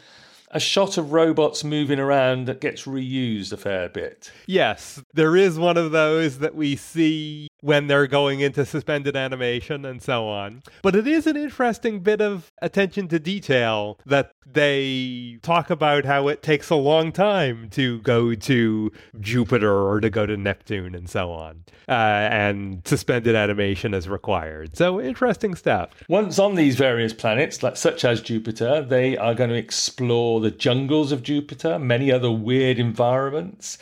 a 0.50 0.60
shot 0.60 0.98
of 0.98 1.12
robots 1.12 1.64
moving 1.64 2.00
around 2.00 2.46
that 2.48 2.62
gets 2.62 2.84
reused 2.84 3.52
a 3.52 3.58
fair 3.58 3.90
bit. 3.90 4.32
Yes, 4.46 5.02
there 5.14 5.36
is 5.36 5.60
one 5.60 5.78
of 5.78 5.92
those 5.92 6.40
that 6.40 6.56
we 6.56 6.76
see 6.76 7.48
when 7.62 7.88
they're 7.88 8.08
going 8.08 8.40
into 8.40 8.66
suspended 8.66 9.16
animation 9.16 9.86
and 9.86 10.02
so 10.02 10.28
on. 10.28 10.62
But 10.82 10.96
it 10.96 11.08
is 11.08 11.28
an 11.28 11.36
interesting 11.36 12.00
bit 12.02 12.22
of 12.22 12.52
attention 12.62 13.08
to 13.10 13.20
detail 13.20 14.00
that 14.06 14.32
they 14.46 15.40
talk 15.42 15.70
about 15.70 16.06
how 16.06 16.28
it 16.28 16.42
takes 16.42 16.70
a 16.70 16.76
long 16.76 17.12
time 17.12 17.70
to 17.72 18.00
go 18.02 18.34
to 18.34 18.92
Jupiter 19.20 19.74
or 19.74 20.00
to 20.00 20.10
go 20.10 20.26
to 20.26 20.38
Neptune 20.38 20.96
and 20.96 21.10
so 21.10 21.32
on. 21.32 21.66
Uh, 21.88 21.92
and 21.92 22.82
suspended 22.86 23.36
animation 23.36 23.94
is 23.94 24.08
required. 24.08 24.78
So 24.78 25.02
interesting 25.02 25.56
stuff. 25.56 25.90
Once 26.08 26.40
on 26.40 26.56
these 26.56 26.76
various 26.76 27.14
planets, 27.14 27.64
like 27.64 27.76
such 27.76 28.06
as 28.06 28.22
Jupiter, 28.22 28.82
they 28.82 29.18
are 29.18 29.36
going 29.36 29.50
to 29.50 29.56
explore 29.58 30.40
the 30.40 30.47
jungles 30.52 31.12
of 31.12 31.24
Jupiter, 31.24 31.80
many 31.80 32.12
other 32.12 32.32
weird 32.32 32.80
environments 32.80 33.78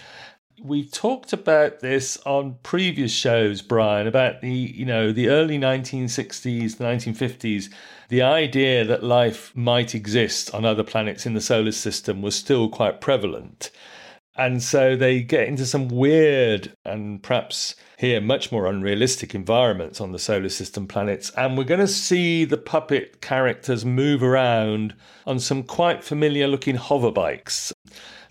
we 0.66 0.84
talked 0.84 1.34
about 1.34 1.80
this 1.82 2.18
on 2.26 2.58
previous 2.64 3.12
shows, 3.12 3.62
Brian, 3.62 4.08
about 4.08 4.42
the 4.42 4.52
you 4.52 4.86
know 4.86 5.12
the 5.12 5.30
early 5.30 5.60
1960s, 5.60 6.78
the 6.78 6.84
1950s. 6.84 7.72
The 8.10 8.22
idea 8.22 8.86
that 8.86 9.04
life 9.04 9.56
might 9.56 9.96
exist 9.96 10.54
on 10.54 10.66
other 10.66 10.84
planets 10.84 11.26
in 11.26 11.34
the 11.34 11.42
solar 11.42 11.72
system 11.72 12.22
was 12.22 12.36
still 12.36 12.70
quite 12.70 13.02
prevalent, 13.02 13.72
and 14.36 14.62
so 14.62 14.96
they 14.96 15.22
get 15.22 15.48
into 15.48 15.66
some 15.66 15.88
weird 15.88 16.76
and 16.84 17.22
perhaps 17.24 17.76
here 17.98 18.20
much 18.20 18.52
more 18.52 18.68
unrealistic 18.68 19.34
environments 19.34 20.02
on 20.02 20.12
the 20.12 20.20
solar 20.20 20.50
system 20.50 20.88
planets. 20.88 21.32
And 21.38 21.58
we're 21.58 21.64
going 21.64 21.80
to 21.80 21.88
see 21.88 22.44
the 22.44 22.58
puppet 22.58 23.22
characters 23.22 23.86
move 23.86 24.22
around 24.22 24.94
on 25.26 25.40
some 25.40 25.64
quite 25.64 26.04
familiar 26.04 26.48
looking 26.48 26.76
hover 26.76 27.12
bikes 27.12 27.74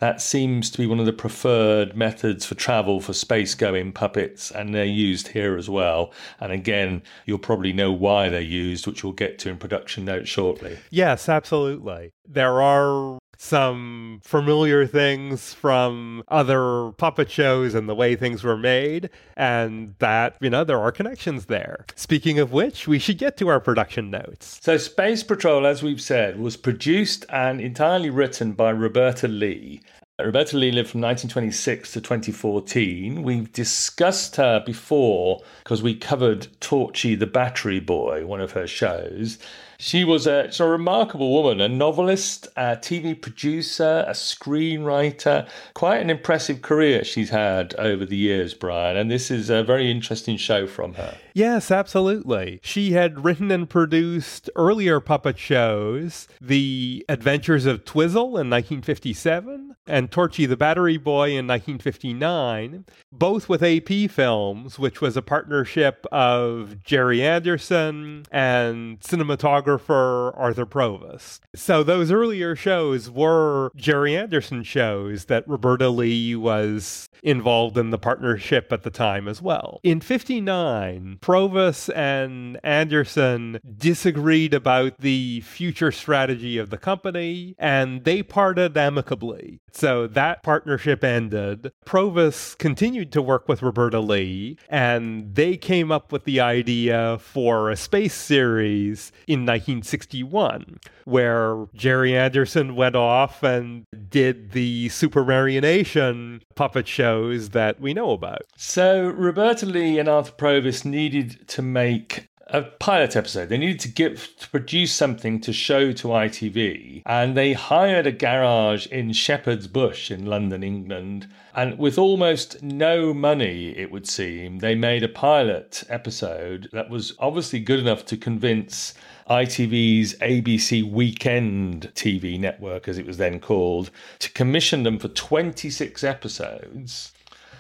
that 0.05 0.21
seems 0.21 0.69
to 0.71 0.77
be 0.77 0.87
one 0.87 1.01
of 1.01 1.07
the 1.07 1.15
preferred 1.15 1.97
methods 1.97 2.45
for 2.45 2.55
travel 2.55 3.01
for 3.01 3.15
space 3.15 3.55
going 3.55 3.91
puppets, 3.91 4.51
and 4.51 4.75
they're 4.75 4.85
used 4.85 5.29
here 5.29 5.57
as 5.57 5.71
well. 5.71 6.13
And 6.41 6.53
again, 6.53 7.03
you'll 7.25 7.39
probably 7.39 7.73
know 7.73 7.91
why 7.91 8.29
they're 8.29 8.41
used, 8.43 8.87
which 8.87 9.03
we'll 9.03 9.15
get 9.15 9.39
to 9.41 9.49
in 9.49 9.57
production 9.57 10.05
notes 10.05 10.29
shortly. 10.29 10.79
Yes, 10.91 11.29
absolutely. 11.29 12.13
There 12.29 12.61
are 12.61 13.19
some 13.37 14.21
familiar 14.25 14.87
things 14.87 15.55
from 15.55 16.23
other 16.29 16.93
puppet 16.93 17.31
shows 17.31 17.75
and 17.75 17.89
the 17.89 17.95
way 17.95 18.17
things 18.17 18.43
were 18.43 18.57
made, 18.57 19.11
and 19.37 19.95
that, 19.99 20.37
you 20.41 20.51
know, 20.51 20.65
there 20.65 20.81
are 20.81 20.93
connections 20.93 21.47
there. 21.47 21.85
Speaking 21.95 22.39
of 22.39 22.53
which, 22.53 22.87
we 22.87 22.99
should 22.99 23.19
get 23.19 23.37
to 23.39 23.49
our 23.49 23.61
production 23.61 24.11
notes. 24.11 24.59
So, 24.63 24.77
Space 24.77 25.23
Patrol, 25.23 25.67
as 25.67 25.83
we've 25.83 26.01
said, 26.01 26.39
was 26.39 26.57
produced 26.57 27.27
and 27.29 27.61
entirely 27.61 28.11
written 28.11 28.53
by 28.53 28.71
Roberta 28.71 29.29
Leigh. 29.29 29.81
Roberta 30.21 30.57
Leigh 30.57 30.71
lived 30.71 30.91
from 30.91 31.01
1926 31.01 31.93
to 31.93 32.01
2014. 32.01 33.25
We've 33.25 33.53
discussed 33.53 34.37
her 34.37 34.63
before 34.65 35.41
because 35.65 35.83
we 35.83 35.97
covered 35.97 36.47
Torchy 36.61 37.17
the 37.17 37.27
Battery 37.27 37.81
Boy, 37.81 38.25
one 38.25 38.41
of 38.41 38.53
her 38.53 38.69
shows. 38.69 39.39
She 39.85 40.03
was 40.03 40.27
a, 40.27 40.51
a 40.59 40.67
remarkable 40.67 41.31
woman, 41.31 41.61
a 41.61 41.69
novelist, 41.69 42.49
a 42.57 42.75
TV 42.75 43.21
producer, 43.21 44.03
a 44.09 44.13
screenwriter. 44.13 45.47
Quite 45.75 46.01
an 46.01 46.09
impressive 46.09 46.63
career 46.63 47.05
she's 47.05 47.29
had 47.29 47.75
over 47.75 48.07
the 48.07 48.17
years, 48.17 48.55
Brian. 48.55 48.97
And 48.97 49.11
this 49.11 49.31
is 49.31 49.51
a 49.51 49.63
very 49.63 49.91
interesting 49.91 50.39
show 50.39 50.67
from 50.67 50.95
her. 50.95 51.19
Yes, 51.35 51.73
absolutely. 51.73 52.61
She 52.63 52.93
had 52.93 53.25
written 53.25 53.51
and 53.51 53.69
produced 53.69 54.49
earlier 54.55 55.01
puppet 55.01 55.37
shows 55.37 56.29
The 56.41 57.05
Adventures 57.09 57.67
of 57.67 57.85
Twizzle 57.85 58.39
in 58.39 58.49
1957 58.49 59.75
and 59.89 60.13
Torchy 60.13 60.47
the 60.47 60.57
Battery 60.57 60.97
Boy 60.97 61.31
in 61.31 61.49
1959, 61.49 62.85
both 63.11 63.49
with 63.49 63.65
AP 63.65 64.09
Films, 64.11 64.79
which 64.79 65.01
was 65.01 65.17
a 65.17 65.23
partnership 65.23 66.07
of 66.13 66.85
Gerry 66.85 67.21
Anderson 67.21 68.25
and 68.31 69.01
cinematographer 69.01 70.33
Arthur 70.39 70.67
Provis. 70.67 71.41
So 71.57 71.83
those 71.83 72.13
earlier 72.13 72.55
shows 72.55 73.11
were 73.11 73.73
Gerry 73.75 74.17
Anderson 74.17 74.63
shows 74.63 75.25
that 75.25 75.49
Roberta 75.49 75.89
Leigh 75.89 76.37
was 76.37 77.09
involved 77.25 77.77
in 77.77 77.91
the 77.91 77.99
partnership 77.99 78.73
at 78.73 78.83
the 78.83 78.91
time 78.91 79.27
as 79.27 79.43
well. 79.43 79.81
In 79.83 80.01
59, 80.01 81.19
Provis 81.25 81.89
and 81.97 82.61
Anderson 82.63 83.59
disagreed 83.79 84.53
about 84.53 84.99
the 84.99 85.41
future 85.41 85.91
strategy 85.91 86.59
of 86.59 86.69
the 86.69 86.77
company 86.77 87.55
and 87.59 88.05
they 88.05 88.23
parted 88.23 88.77
amicably. 88.77 89.59
So 89.73 90.07
that 90.09 90.43
partnership 90.43 91.03
ended. 91.03 91.73
Provis 91.87 92.59
continued 92.59 93.11
to 93.13 93.23
work 93.23 93.49
with 93.49 93.63
Roberta 93.63 94.01
Leigh 94.01 94.59
and 94.69 95.35
they 95.35 95.57
came 95.57 95.91
up 95.91 96.13
with 96.13 96.25
the 96.25 96.41
idea 96.41 97.17
for 97.19 97.71
a 97.71 97.77
space 97.77 98.13
series 98.13 99.11
in 99.27 99.47
1961 99.47 100.79
where 101.07 101.67
Gerry 101.75 102.15
Anderson 102.15 102.77
went 102.77 102.97
off 102.97 103.43
and 103.43 103.87
did 104.11 104.53
the 104.53 104.89
Supermarionation 104.91 106.43
puppet 106.55 106.87
shows 106.87 107.51
that 107.51 107.81
we 107.81 107.95
know 107.95 108.11
about. 108.11 108.43
So 108.57 109.09
Roberta 109.09 109.65
Leigh 109.65 109.99
and 109.99 110.09
Arthur 110.09 110.33
Provis 110.33 110.85
needed 110.85 111.14
to 111.23 111.63
make 111.63 112.29
a 112.49 112.63
pilot 112.63 113.17
episode. 113.17 113.49
They 113.49 113.59
needed 113.59 113.81
to 113.81 113.89
give 113.89 114.29
to 114.39 114.49
produce 114.51 114.93
something 114.93 115.41
to 115.41 115.53
show 115.53 115.93
to 115.93 116.09
ITV, 116.09 117.03
and 117.07 117.37
they 117.37 117.53
hired 117.53 118.07
a 118.07 118.13
garage 118.13 118.87
in 118.87 119.13
Shepherd's 119.13 119.67
Bush 119.67 120.11
in 120.11 120.27
London, 120.27 120.63
England. 120.63 121.27
And 121.55 121.79
with 121.79 121.99
almost 121.99 122.63
no 122.63 123.15
money, 123.15 123.77
it 123.77 123.91
would 123.91 124.07
seem, 124.09 124.59
they 124.59 124.75
made 124.75 125.03
a 125.03 125.09
pilot 125.09 125.85
episode 125.89 126.69
that 126.73 126.91
was 126.91 127.15
obviously 127.19 127.61
good 127.61 127.81
enough 127.81 128.05
to 128.07 128.17
convince 128.17 128.95
ITV's 129.31 130.15
ABC 130.17 130.89
Weekend 130.89 131.91
TV 131.95 132.39
network, 132.39 132.89
as 132.89 132.99
it 132.99 133.07
was 133.07 133.17
then 133.17 133.41
called, 133.41 133.91
to 134.19 134.31
commission 134.33 134.83
them 134.83 134.99
for 134.99 135.09
26 135.09 136.05
episodes. 136.05 137.13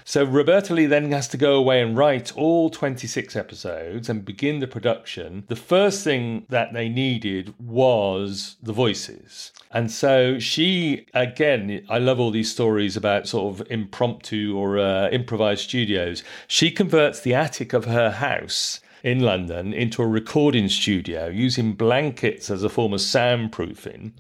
So 0.06 0.22
Roberta 0.22 0.74
Leigh 0.74 0.84
then 0.84 1.10
has 1.12 1.28
to 1.28 1.38
go 1.38 1.54
away 1.54 1.80
and 1.80 1.96
write 1.96 2.36
all 2.36 2.68
26 2.68 3.34
episodes 3.34 4.10
and 4.10 4.22
begin 4.22 4.60
the 4.60 4.66
production. 4.66 5.44
The 5.48 5.56
first 5.56 6.04
thing 6.04 6.44
that 6.50 6.74
they 6.74 6.90
needed 6.90 7.54
was 7.58 8.56
the 8.62 8.74
voices. 8.74 9.50
And 9.70 9.90
so 9.90 10.38
she, 10.38 11.06
again, 11.14 11.86
I 11.88 11.98
love 11.98 12.20
all 12.20 12.30
these 12.30 12.52
stories 12.52 12.98
about 12.98 13.26
sort 13.26 13.58
of 13.58 13.66
impromptu 13.70 14.54
or 14.54 14.78
uh, 14.78 15.08
improvised 15.08 15.62
studios. 15.62 16.22
She 16.46 16.70
converts 16.70 17.20
the 17.20 17.34
attic 17.34 17.72
of 17.72 17.86
her 17.86 18.10
house 18.10 18.80
in 19.02 19.20
London 19.20 19.72
into 19.72 20.02
a 20.02 20.06
recording 20.06 20.68
studio 20.68 21.28
using 21.28 21.72
blankets 21.72 22.50
as 22.50 22.62
a 22.62 22.68
form 22.68 22.92
of 22.92 23.00
soundproofing. 23.00 24.12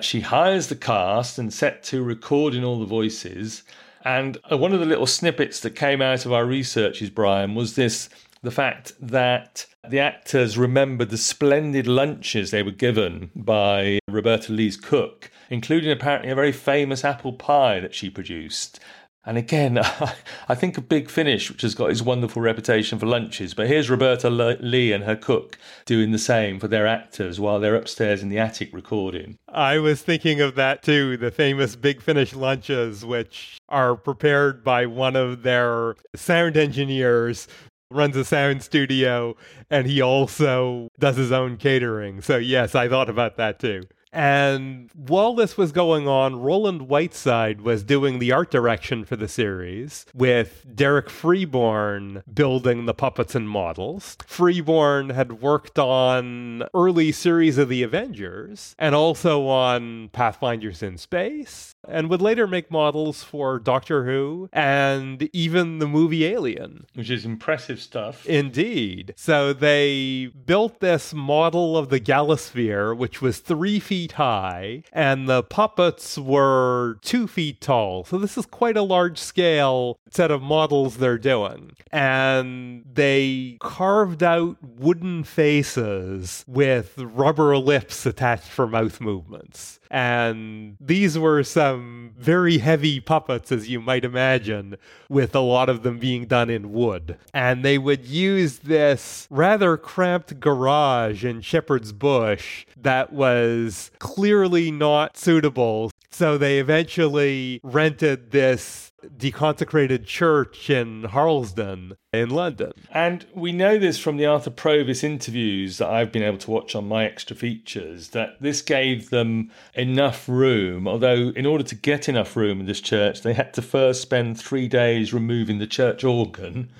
She 0.00 0.20
hires 0.20 0.66
the 0.66 0.76
cast 0.76 1.38
and 1.38 1.52
set 1.52 1.82
to 1.84 2.02
recording 2.02 2.62
all 2.62 2.78
the 2.78 2.84
voices. 2.84 3.62
And 4.04 4.38
uh, 4.50 4.58
one 4.58 4.72
of 4.72 4.80
the 4.80 4.86
little 4.86 5.06
snippets 5.06 5.60
that 5.60 5.74
came 5.74 6.02
out 6.02 6.26
of 6.26 6.32
our 6.32 6.44
researches, 6.44 7.10
Brian, 7.10 7.54
was 7.54 7.74
this 7.74 8.10
the 8.42 8.50
fact 8.50 8.92
that 9.00 9.66
the 9.88 9.98
actors 9.98 10.58
remembered 10.58 11.10
the 11.10 11.18
splendid 11.18 11.86
lunches 11.86 12.50
they 12.50 12.62
were 12.62 12.70
given 12.70 13.30
by 13.34 13.98
Roberta 14.06 14.52
Leigh's 14.52 14.76
cook, 14.76 15.30
including 15.48 15.90
apparently 15.90 16.30
a 16.30 16.34
very 16.34 16.52
famous 16.52 17.04
apple 17.04 17.32
pie 17.32 17.80
that 17.80 17.94
she 17.94 18.10
produced. 18.10 18.78
And 19.26 19.38
again, 19.38 19.78
I 20.48 20.54
think 20.54 20.76
a 20.76 20.80
Big 20.80 21.08
Finish, 21.08 21.50
which 21.50 21.62
has 21.62 21.74
got 21.74 21.90
his 21.90 22.02
wonderful 22.02 22.42
reputation 22.42 22.98
for 22.98 23.06
lunches, 23.06 23.54
but 23.54 23.66
here's 23.66 23.90
Roberta 23.90 24.28
Leigh 24.28 24.92
and 24.92 25.04
her 25.04 25.16
cook 25.16 25.58
doing 25.86 26.12
the 26.12 26.18
same 26.18 26.60
for 26.60 26.68
their 26.68 26.86
actors 26.86 27.40
while 27.40 27.58
they're 27.58 27.74
upstairs 27.74 28.22
in 28.22 28.28
the 28.28 28.38
attic 28.38 28.70
recording. 28.72 29.38
I 29.48 29.78
was 29.78 30.02
thinking 30.02 30.40
of 30.40 30.54
that 30.56 30.82
too, 30.82 31.16
the 31.16 31.30
famous 31.30 31.76
Big 31.76 32.02
Finish 32.02 32.34
lunches, 32.34 33.04
which 33.04 33.58
are 33.68 33.96
prepared 33.96 34.62
by 34.62 34.86
one 34.86 35.16
of 35.16 35.42
their 35.42 35.96
sound 36.14 36.56
engineers 36.56 37.48
runs 37.90 38.16
a 38.16 38.24
sound 38.24 38.62
studio 38.62 39.36
and 39.70 39.86
he 39.86 40.00
also 40.00 40.88
does 40.98 41.16
his 41.16 41.32
own 41.32 41.56
catering. 41.56 42.20
So 42.20 42.36
yes, 42.36 42.74
I 42.74 42.88
thought 42.88 43.08
about 43.08 43.36
that 43.36 43.58
too. 43.58 43.82
And 44.14 44.90
while 44.94 45.34
this 45.34 45.56
was 45.56 45.72
going 45.72 46.06
on, 46.06 46.36
Roland 46.36 46.82
Whiteside 46.82 47.62
was 47.62 47.82
doing 47.82 48.20
the 48.20 48.30
art 48.30 48.50
direction 48.50 49.04
for 49.04 49.16
the 49.16 49.26
series, 49.26 50.06
with 50.14 50.64
Derek 50.72 51.10
Freeborn 51.10 52.22
building 52.32 52.86
the 52.86 52.94
puppets 52.94 53.34
and 53.34 53.48
models. 53.48 54.16
Freeborn 54.24 55.10
had 55.10 55.40
worked 55.42 55.78
on 55.80 56.62
early 56.72 57.10
series 57.10 57.58
of 57.58 57.68
the 57.68 57.82
Avengers 57.82 58.76
and 58.78 58.94
also 58.94 59.48
on 59.48 60.10
Pathfinders 60.10 60.82
in 60.82 60.96
Space 60.96 61.74
and 61.88 62.08
would 62.08 62.22
later 62.22 62.46
make 62.46 62.70
models 62.70 63.22
for 63.22 63.58
Doctor 63.58 64.04
Who 64.04 64.48
and 64.52 65.28
even 65.32 65.80
the 65.80 65.88
movie 65.88 66.24
Alien. 66.24 66.86
Which 66.94 67.10
is 67.10 67.24
impressive 67.24 67.80
stuff. 67.80 68.24
Indeed. 68.26 69.14
So 69.16 69.52
they 69.52 70.30
built 70.46 70.80
this 70.80 71.12
model 71.12 71.76
of 71.76 71.88
the 71.88 72.00
Galasphere, 72.00 72.96
which 72.96 73.20
was 73.20 73.38
three 73.38 73.80
feet 73.80 74.03
high, 74.12 74.82
and 74.92 75.28
the 75.28 75.42
puppets 75.42 76.18
were 76.18 76.98
two 77.02 77.26
feet 77.26 77.60
tall. 77.60 78.04
So 78.04 78.18
this 78.18 78.38
is 78.38 78.46
quite 78.46 78.76
a 78.76 78.82
large 78.82 79.18
scale 79.18 79.98
set 80.10 80.30
of 80.30 80.42
models 80.42 80.96
they're 80.96 81.18
doing. 81.18 81.72
And 81.90 82.84
they 82.92 83.56
carved 83.60 84.22
out 84.22 84.56
wooden 84.62 85.24
faces 85.24 86.44
with 86.46 86.98
rubber 86.98 87.56
lips 87.56 88.06
attached 88.06 88.48
for 88.48 88.66
mouth 88.66 89.00
movements. 89.00 89.80
And 89.90 90.76
these 90.80 91.16
were 91.16 91.44
some 91.44 92.14
very 92.18 92.58
heavy 92.58 92.98
puppets, 92.98 93.52
as 93.52 93.68
you 93.68 93.80
might 93.80 94.04
imagine, 94.04 94.76
with 95.08 95.36
a 95.36 95.40
lot 95.40 95.68
of 95.68 95.84
them 95.84 95.98
being 95.98 96.24
done 96.24 96.50
in 96.50 96.72
wood. 96.72 97.16
And 97.32 97.64
they 97.64 97.78
would 97.78 98.04
use 98.04 98.58
this 98.58 99.28
rather 99.30 99.76
cramped 99.76 100.40
garage 100.40 101.24
in 101.24 101.42
Shepherd's 101.42 101.92
Bush 101.92 102.66
that 102.76 103.12
was 103.12 103.92
clearly 103.98 104.70
not 104.70 105.16
suitable. 105.16 105.90
So 106.10 106.38
they 106.38 106.58
eventually 106.58 107.60
rented 107.64 108.30
this 108.30 108.92
deconsecrated 109.18 110.06
church 110.06 110.70
in 110.70 111.04
Harlesden 111.04 111.96
in 112.12 112.30
London. 112.30 112.72
And 112.90 113.26
we 113.34 113.52
know 113.52 113.78
this 113.78 113.98
from 113.98 114.16
the 114.16 114.26
Arthur 114.26 114.50
Provis 114.50 115.02
interviews 115.02 115.78
that 115.78 115.88
I've 115.88 116.12
been 116.12 116.22
able 116.22 116.38
to 116.38 116.50
watch 116.50 116.74
on 116.74 116.86
my 116.88 117.04
extra 117.04 117.36
features 117.36 118.10
that 118.10 118.40
this 118.40 118.62
gave 118.62 119.10
them 119.10 119.50
enough 119.74 120.28
room. 120.28 120.86
Although, 120.86 121.32
in 121.36 121.46
order 121.46 121.64
to 121.64 121.74
get 121.74 122.08
enough 122.08 122.36
room 122.36 122.60
in 122.60 122.66
this 122.66 122.80
church, 122.80 123.22
they 123.22 123.34
had 123.34 123.52
to 123.54 123.62
first 123.62 124.00
spend 124.02 124.38
three 124.38 124.68
days 124.68 125.12
removing 125.12 125.58
the 125.58 125.66
church 125.66 126.04
organ. 126.04 126.70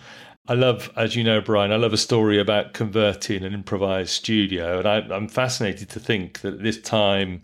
I 0.47 0.53
love, 0.53 0.91
as 0.95 1.17
you 1.17 1.25
know, 1.25 1.41
Brian, 1.41 1.73
I 1.73 1.77
love 1.77 1.95
a 1.95 1.99
story 1.99 2.39
about 2.39 2.75
converting 2.75 3.45
an 3.45 3.55
improvised 3.55 4.11
studio. 4.11 4.79
And 4.79 4.87
I, 4.87 4.97
I'm 5.15 5.27
fascinated 5.27 5.89
to 5.91 6.01
think 6.01 6.43
that 6.43 6.55
at 6.55 6.63
this 6.63 6.79
time, 6.79 7.41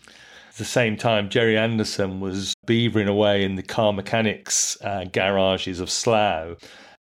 at 0.49 0.55
the 0.57 0.65
same 0.65 0.97
time, 0.97 1.27
Gerry 1.27 1.57
Anderson 1.57 2.19
was 2.19 2.53
beavering 2.67 3.07
away 3.07 3.43
in 3.43 3.55
the 3.55 3.63
car 3.63 3.91
mechanics 3.91 4.77
uh, 4.83 5.05
garages 5.11 5.79
of 5.79 5.89
Slough 5.89 6.57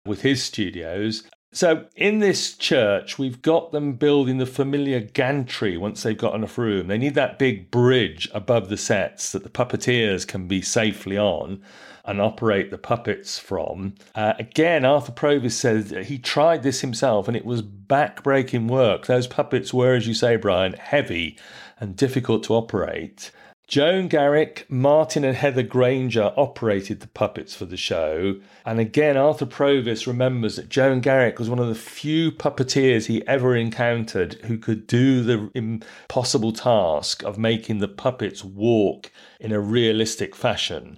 with 0.05 0.21
his 0.21 0.41
studios. 0.41 1.23
So, 1.51 1.85
in 1.97 2.19
this 2.19 2.55
church, 2.55 3.17
we've 3.17 3.41
got 3.41 3.71
them 3.73 3.93
building 3.93 4.37
the 4.37 4.45
familiar 4.45 5.01
gantry 5.01 5.75
once 5.77 6.03
they've 6.03 6.17
got 6.17 6.35
enough 6.35 6.57
room. 6.57 6.87
They 6.87 6.97
need 6.97 7.15
that 7.15 7.39
big 7.39 7.71
bridge 7.71 8.29
above 8.33 8.69
the 8.69 8.77
sets 8.77 9.33
that 9.33 9.43
the 9.43 9.49
puppeteers 9.49 10.25
can 10.25 10.47
be 10.47 10.61
safely 10.61 11.17
on 11.17 11.61
and 12.09 12.19
operate 12.19 12.71
the 12.71 12.77
puppets 12.77 13.37
from. 13.37 13.93
Uh, 14.15 14.33
again, 14.39 14.83
Arthur 14.83 15.11
Provis 15.11 15.51
said 15.51 16.05
he 16.05 16.17
tried 16.17 16.63
this 16.63 16.81
himself 16.81 17.27
and 17.27 17.37
it 17.37 17.45
was 17.45 17.61
back-breaking 17.61 18.67
work. 18.67 19.05
Those 19.05 19.27
puppets 19.27 19.71
were, 19.71 19.93
as 19.93 20.07
you 20.07 20.15
say, 20.15 20.35
Brian, 20.35 20.73
heavy 20.73 21.37
and 21.79 21.95
difficult 21.95 22.43
to 22.45 22.55
operate. 22.55 23.31
Joan 23.67 24.07
Garrick, 24.07 24.65
Martin, 24.67 25.23
and 25.23 25.37
Heather 25.37 25.61
Granger 25.61 26.33
operated 26.35 27.01
the 27.01 27.07
puppets 27.07 27.53
for 27.53 27.65
the 27.65 27.77
show. 27.77 28.39
And 28.65 28.79
again, 28.79 29.15
Arthur 29.15 29.45
Provis 29.45 30.07
remembers 30.07 30.55
that 30.55 30.69
Joan 30.69 31.01
Garrick 31.01 31.37
was 31.37 31.51
one 31.51 31.59
of 31.59 31.67
the 31.67 31.75
few 31.75 32.31
puppeteers 32.31 33.05
he 33.05 33.25
ever 33.27 33.55
encountered 33.55 34.33
who 34.45 34.57
could 34.57 34.87
do 34.87 35.21
the 35.21 35.51
impossible 35.53 36.53
task 36.53 37.21
of 37.21 37.37
making 37.37 37.77
the 37.77 37.87
puppets 37.87 38.43
walk 38.43 39.11
in 39.39 39.51
a 39.51 39.59
realistic 39.59 40.35
fashion. 40.35 40.97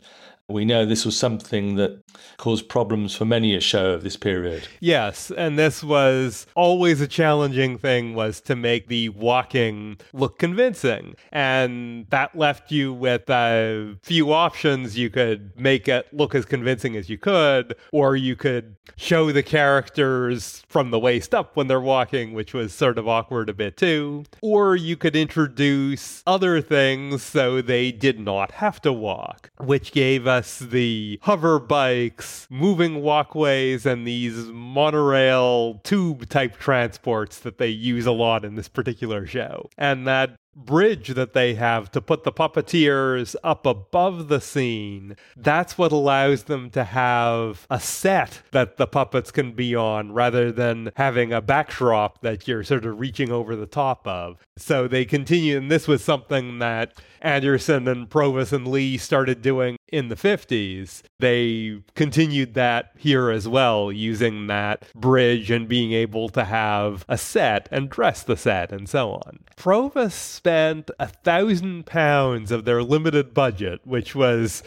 We 0.51 0.65
know 0.65 0.85
this 0.85 1.05
was 1.05 1.17
something 1.17 1.75
that 1.75 2.01
caused 2.37 2.69
problems 2.69 3.15
for 3.15 3.25
many 3.25 3.55
a 3.55 3.61
show 3.61 3.91
of 3.91 4.03
this 4.03 4.17
period. 4.17 4.67
Yes, 4.79 5.31
and 5.31 5.57
this 5.57 5.83
was 5.83 6.47
always 6.55 7.01
a 7.01 7.07
challenging 7.07 7.77
thing 7.77 8.15
was 8.15 8.41
to 8.41 8.55
make 8.55 8.87
the 8.87 9.09
walking 9.09 9.97
look 10.13 10.39
convincing. 10.39 11.15
And 11.31 12.07
that 12.09 12.35
left 12.35 12.71
you 12.71 12.93
with 12.93 13.29
a 13.29 13.97
few 14.01 14.33
options. 14.33 14.97
You 14.97 15.09
could 15.09 15.51
make 15.59 15.87
it 15.87 16.07
look 16.13 16.35
as 16.35 16.45
convincing 16.45 16.95
as 16.95 17.09
you 17.09 17.17
could, 17.17 17.75
or 17.91 18.15
you 18.15 18.35
could 18.35 18.75
show 18.97 19.31
the 19.31 19.43
characters 19.43 20.63
from 20.67 20.91
the 20.91 20.99
waist 20.99 21.33
up 21.33 21.55
when 21.55 21.67
they're 21.67 21.79
walking, 21.79 22.33
which 22.33 22.53
was 22.53 22.73
sort 22.73 22.97
of 22.97 23.07
awkward 23.07 23.49
a 23.49 23.53
bit 23.53 23.77
too. 23.77 24.23
Or 24.41 24.75
you 24.75 24.97
could 24.97 25.15
introduce 25.15 26.23
other 26.25 26.61
things 26.61 27.23
so 27.23 27.61
they 27.61 27.91
did 27.91 28.19
not 28.19 28.51
have 28.53 28.81
to 28.81 28.93
walk, 28.93 29.51
which 29.59 29.91
gave 29.91 30.27
us 30.27 30.40
the 30.59 31.19
hover 31.23 31.59
bikes, 31.59 32.47
moving 32.49 33.01
walkways, 33.01 33.85
and 33.85 34.05
these 34.05 34.45
monorail 34.47 35.79
tube 35.83 36.29
type 36.29 36.57
transports 36.57 37.39
that 37.39 37.57
they 37.57 37.69
use 37.69 38.05
a 38.05 38.11
lot 38.11 38.45
in 38.45 38.55
this 38.55 38.67
particular 38.67 39.25
show. 39.25 39.69
And 39.77 40.07
that 40.07 40.37
bridge 40.55 41.09
that 41.09 41.33
they 41.33 41.53
have 41.53 41.89
to 41.91 42.01
put 42.01 42.23
the 42.23 42.31
puppeteers 42.31 43.35
up 43.43 43.65
above 43.65 44.27
the 44.27 44.41
scene, 44.41 45.15
that's 45.37 45.77
what 45.77 45.91
allows 45.91 46.43
them 46.43 46.69
to 46.69 46.83
have 46.83 47.65
a 47.69 47.79
set 47.79 48.41
that 48.51 48.77
the 48.77 48.87
puppets 48.87 49.31
can 49.31 49.53
be 49.53 49.75
on 49.75 50.11
rather 50.11 50.51
than 50.51 50.91
having 50.95 51.31
a 51.31 51.41
backdrop 51.41 52.21
that 52.21 52.47
you're 52.47 52.63
sort 52.63 52.85
of 52.85 52.99
reaching 52.99 53.31
over 53.31 53.55
the 53.55 53.65
top 53.65 54.05
of. 54.07 54.45
So 54.57 54.87
they 54.87 55.05
continue, 55.05 55.57
and 55.57 55.71
this 55.71 55.87
was 55.87 56.03
something 56.03 56.59
that 56.59 56.93
Anderson 57.21 57.87
and 57.87 58.09
Provis 58.09 58.51
and 58.51 58.67
Leigh 58.67 58.97
started 58.97 59.41
doing 59.41 59.77
in 59.91 60.07
the 60.07 60.15
50s. 60.15 61.01
They 61.19 61.81
continued 61.95 62.53
that 62.53 62.91
here 62.97 63.29
as 63.29 63.47
well, 63.47 63.91
using 63.91 64.47
that 64.47 64.85
bridge 64.95 65.51
and 65.51 65.67
being 65.67 65.91
able 65.91 66.29
to 66.29 66.45
have 66.45 67.05
a 67.07 67.17
set 67.17 67.67
and 67.71 67.89
dress 67.89 68.23
the 68.23 68.37
set 68.37 68.71
and 68.71 68.89
so 68.89 69.11
on. 69.11 69.39
Provis 69.57 70.13
spent 70.13 70.89
a 70.99 71.07
thousand 71.07 71.85
pounds 71.85 72.51
of 72.51 72.65
their 72.65 72.81
limited 72.81 73.33
budget, 73.33 73.81
which 73.85 74.15
was 74.15 74.63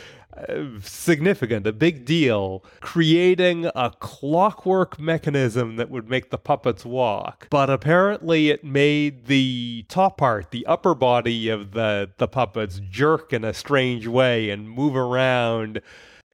significant, 0.81 1.67
a 1.67 1.73
big 1.73 2.05
deal, 2.05 2.65
creating 2.81 3.67
a 3.75 3.93
clockwork 3.99 4.99
mechanism 4.99 5.77
that 5.77 5.91
would 5.91 6.09
make 6.09 6.31
the 6.31 6.39
puppets 6.39 6.85
walk. 6.85 7.49
But 7.51 7.71
apparently, 7.71 8.51
it 8.51 8.65
made 8.65 9.27
the 9.27 9.85
top 9.89 10.19
part, 10.19 10.51
the 10.51 10.67
upper 10.67 10.95
body 10.95 11.49
of 11.49 11.73
the, 11.73 12.11
the 12.19 12.29
puppets, 12.29 12.81
jerk 12.91 13.33
in 13.33 13.45
a 13.45 13.55
strange 13.55 14.07
way 14.07 14.51
and 14.51 14.69
move 14.69 14.97
around 14.97 15.81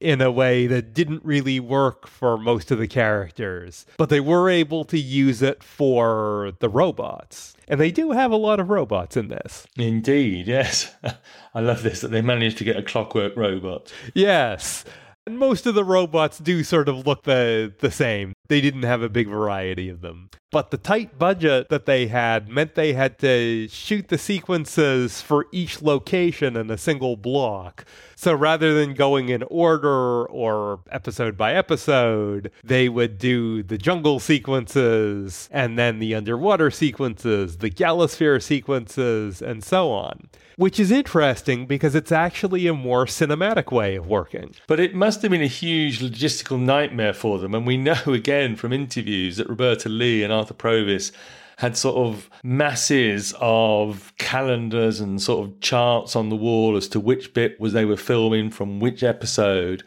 in 0.00 0.20
a 0.20 0.30
way 0.30 0.66
that 0.66 0.94
didn't 0.94 1.24
really 1.24 1.60
work 1.60 2.06
for 2.06 2.38
most 2.38 2.70
of 2.70 2.78
the 2.78 2.88
characters. 2.88 3.86
But 3.98 4.08
they 4.08 4.20
were 4.20 4.48
able 4.48 4.84
to 4.86 4.98
use 4.98 5.42
it 5.42 5.62
for 5.62 6.52
the 6.60 6.68
robots. 6.68 7.54
And 7.68 7.78
they 7.78 7.90
do 7.90 8.12
have 8.12 8.32
a 8.32 8.36
lot 8.36 8.60
of 8.60 8.70
robots 8.70 9.16
in 9.16 9.28
this. 9.28 9.66
Indeed, 9.76 10.46
yes. 10.46 10.94
I 11.54 11.60
love 11.60 11.82
this 11.82 12.00
that 12.00 12.10
they 12.10 12.22
managed 12.22 12.58
to 12.58 12.64
get 12.64 12.76
a 12.76 12.82
clockwork 12.82 13.36
robot. 13.36 13.92
Yes. 14.14 14.84
And 15.26 15.38
most 15.38 15.66
of 15.66 15.74
the 15.74 15.84
robots 15.84 16.38
do 16.38 16.64
sort 16.64 16.88
of 16.88 17.06
look 17.06 17.24
the 17.24 17.72
the 17.78 17.90
same. 17.90 18.32
They 18.48 18.60
didn't 18.60 18.82
have 18.82 19.02
a 19.02 19.08
big 19.08 19.28
variety 19.28 19.88
of 19.88 20.00
them. 20.00 20.30
But 20.52 20.72
the 20.72 20.78
tight 20.78 21.16
budget 21.16 21.68
that 21.68 21.86
they 21.86 22.08
had 22.08 22.48
meant 22.48 22.74
they 22.74 22.92
had 22.92 23.20
to 23.20 23.68
shoot 23.68 24.08
the 24.08 24.18
sequences 24.18 25.22
for 25.22 25.46
each 25.52 25.80
location 25.80 26.56
in 26.56 26.70
a 26.72 26.78
single 26.78 27.16
block. 27.16 27.84
So 28.16 28.34
rather 28.34 28.74
than 28.74 28.94
going 28.94 29.28
in 29.28 29.44
order 29.44 30.26
or 30.26 30.80
episode 30.90 31.38
by 31.38 31.54
episode, 31.54 32.50
they 32.64 32.88
would 32.88 33.16
do 33.16 33.62
the 33.62 33.78
jungle 33.78 34.18
sequences 34.18 35.48
and 35.52 35.78
then 35.78 36.00
the 36.00 36.14
underwater 36.14 36.70
sequences, 36.70 37.58
the 37.58 37.70
galasphere 37.70 38.42
sequences, 38.42 39.40
and 39.40 39.64
so 39.64 39.90
on. 39.92 40.28
Which 40.56 40.78
is 40.78 40.90
interesting 40.90 41.64
because 41.64 41.94
it's 41.94 42.12
actually 42.12 42.66
a 42.66 42.74
more 42.74 43.06
cinematic 43.06 43.72
way 43.72 43.96
of 43.96 44.06
working. 44.06 44.54
But 44.66 44.78
it 44.78 44.94
must 44.94 45.22
have 45.22 45.30
been 45.30 45.40
a 45.40 45.46
huge 45.46 46.00
logistical 46.00 46.60
nightmare 46.60 47.14
for 47.14 47.38
them. 47.38 47.54
And 47.54 47.66
we 47.66 47.78
know 47.78 47.96
again 48.06 48.56
from 48.56 48.74
interviews 48.74 49.38
that 49.38 49.48
Roberta 49.48 49.88
Leigh 49.88 50.22
and 50.22 50.30
Arthur 50.40 50.54
Provis 50.54 51.12
had 51.58 51.76
sort 51.76 51.96
of 51.96 52.30
masses 52.42 53.34
of 53.38 54.14
calendars 54.16 54.98
and 54.98 55.20
sort 55.20 55.46
of 55.46 55.60
charts 55.60 56.16
on 56.16 56.30
the 56.30 56.36
wall 56.36 56.74
as 56.74 56.88
to 56.88 56.98
which 56.98 57.34
bit 57.34 57.60
was 57.60 57.74
they 57.74 57.84
were 57.84 57.98
filming 57.98 58.50
from 58.50 58.80
which 58.80 59.02
episode. 59.02 59.82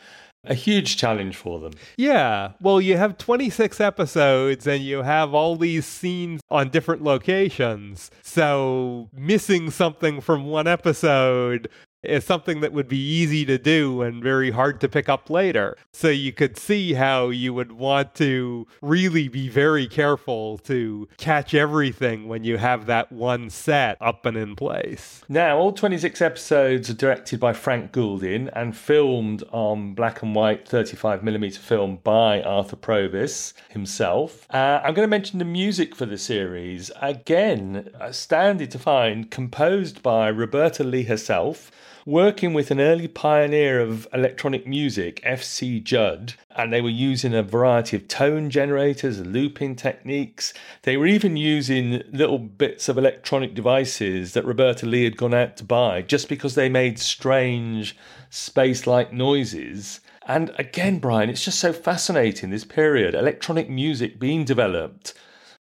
A 0.46 0.54
huge 0.54 0.98
challenge 0.98 1.36
for 1.36 1.60
them. 1.60 1.72
Yeah. 1.98 2.52
Well, 2.62 2.80
you 2.80 2.98
have 2.98 3.18
26 3.18 3.82
episodes 3.82 4.68
and 4.68 4.84
you 4.84 5.02
have 5.02 5.34
all 5.34 5.56
these 5.56 5.88
scenes 5.88 6.42
on 6.52 6.70
different 6.70 7.02
locations. 7.02 8.12
So 8.22 9.10
missing 9.12 9.72
something 9.72 10.22
from 10.22 10.46
one 10.46 10.68
episode 10.68 11.70
is 12.04 12.24
something 12.24 12.62
that 12.62 12.74
would 12.74 12.88
be 12.88 12.98
easy 12.98 13.46
to 13.46 13.58
do 13.58 14.02
and 14.02 14.24
very 14.24 14.52
hard 14.52 14.82
to 14.82 14.90
pick 14.90 15.10
up 15.10 15.30
later. 15.30 15.78
So 15.92 16.10
you 16.10 16.32
could 16.32 16.58
see 16.58 16.94
how 16.94 17.30
you 17.30 17.54
would 17.54 17.72
want 17.72 18.16
to 18.16 18.68
really 18.82 19.28
be 19.28 19.50
very 19.50 19.88
careful 19.88 20.58
to 20.60 21.08
catch 21.18 21.54
everything 21.54 22.28
when 22.28 22.44
you 22.44 22.58
have 22.58 22.86
that 22.88 23.12
one 23.12 23.50
set 23.50 23.98
up 24.02 24.26
and 24.26 24.38
in 24.38 24.56
place. 24.56 25.24
Now, 25.30 25.58
all 25.58 25.72
26 25.72 26.22
episodes 26.22 26.90
are 26.90 26.94
directed 26.94 27.40
by 27.40 27.54
Frank 27.54 27.92
Goulden 27.92 28.50
and 28.54 28.76
filmed 28.76 29.44
on 29.52 29.94
black 29.94 30.22
and 30.22 30.36
white 30.36 30.66
35mm 30.68 31.58
film 31.58 32.00
by 32.04 32.42
Arthur 32.42 32.76
Provis 32.76 33.54
himself. 33.70 34.46
Uh, 34.54 34.82
I'm 34.84 34.94
going 34.94 35.08
to 35.08 35.08
mention 35.08 35.40
the 35.40 35.46
music 35.46 35.96
for 35.96 36.06
the 36.06 36.18
series. 36.18 36.92
Again, 37.02 37.90
astounded 38.00 38.72
to 38.72 38.80
find 38.80 39.32
composed 39.32 40.04
by 40.04 40.28
Roberta 40.28 40.84
Leigh 40.84 41.04
herself 41.04 41.72
working 42.06 42.54
with 42.54 42.72
an 42.72 42.80
early 42.80 43.08
pioneer 43.08 43.80
of 43.80 44.08
electronic 44.14 44.68
music, 44.68 45.20
F.C. 45.24 45.80
Judd, 45.80 46.34
and 46.56 46.72
they 46.72 46.82
were 46.82 46.90
using 46.90 47.34
a 47.34 47.44
variety 47.44 47.96
of 47.96 48.08
tone 48.08 48.50
generators, 48.50 49.20
looping 49.20 49.76
techniques. 49.76 50.54
They 50.84 50.98
were 50.98 51.08
even 51.08 51.38
using 51.38 52.04
little 52.12 52.40
bits 52.40 52.90
of 52.90 52.98
electronic 52.98 53.54
devices 53.54 54.34
that 54.34 54.46
Roberta 54.46 54.86
Leigh 54.86 55.06
had 55.06 55.18
gone 55.18 55.34
out 55.34 55.58
to 55.58 55.64
buy 55.64 56.02
just 56.02 56.30
because 56.30 56.56
they 56.56 56.70
made 56.70 57.00
strange 57.00 57.96
space 58.30 58.86
like 58.86 59.14
noises. 59.14 60.00
And 60.26 60.54
again, 60.58 61.00
Brian, 61.00 61.30
it's 61.30 61.44
just 61.44 61.60
so 61.60 61.74
fascinating 61.74 62.50
this 62.50 62.66
period, 62.66 63.14
electronic 63.14 63.70
music 63.70 64.20
being 64.20 64.46
developed 64.46 65.14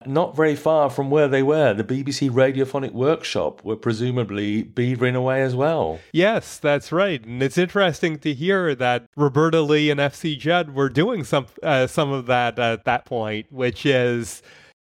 not 0.06 0.36
very 0.36 0.56
far 0.56 0.90
from 0.90 1.10
where 1.10 1.28
they 1.28 1.44
were, 1.44 1.74
the 1.74 1.84
BBC 1.84 2.30
Radiophonic 2.30 2.94
Workshop 2.94 3.64
were 3.66 3.76
presumably 3.76 4.64
beavering 4.64 5.16
away 5.16 5.42
as 5.42 5.56
well. 5.56 6.00
Yes, 6.14 6.58
that's 6.58 6.92
right. 6.92 7.24
And 7.24 7.44
it's 7.44 7.58
interesting 7.58 8.18
to 8.20 8.34
hear 8.34 8.76
that 8.76 9.06
Roberta 9.18 9.62
Leigh 9.62 9.90
and 9.90 10.00
FC 10.00 10.38
Judd 10.38 10.74
were 10.74 10.90
doing 10.90 11.24
some 11.24 11.48
uh, 11.62 11.88
some 11.88 12.12
of 12.12 12.28
that 12.28 12.58
at 12.58 12.86
that 12.86 13.06
point, 13.06 13.52
which 13.52 13.86
is 13.86 14.42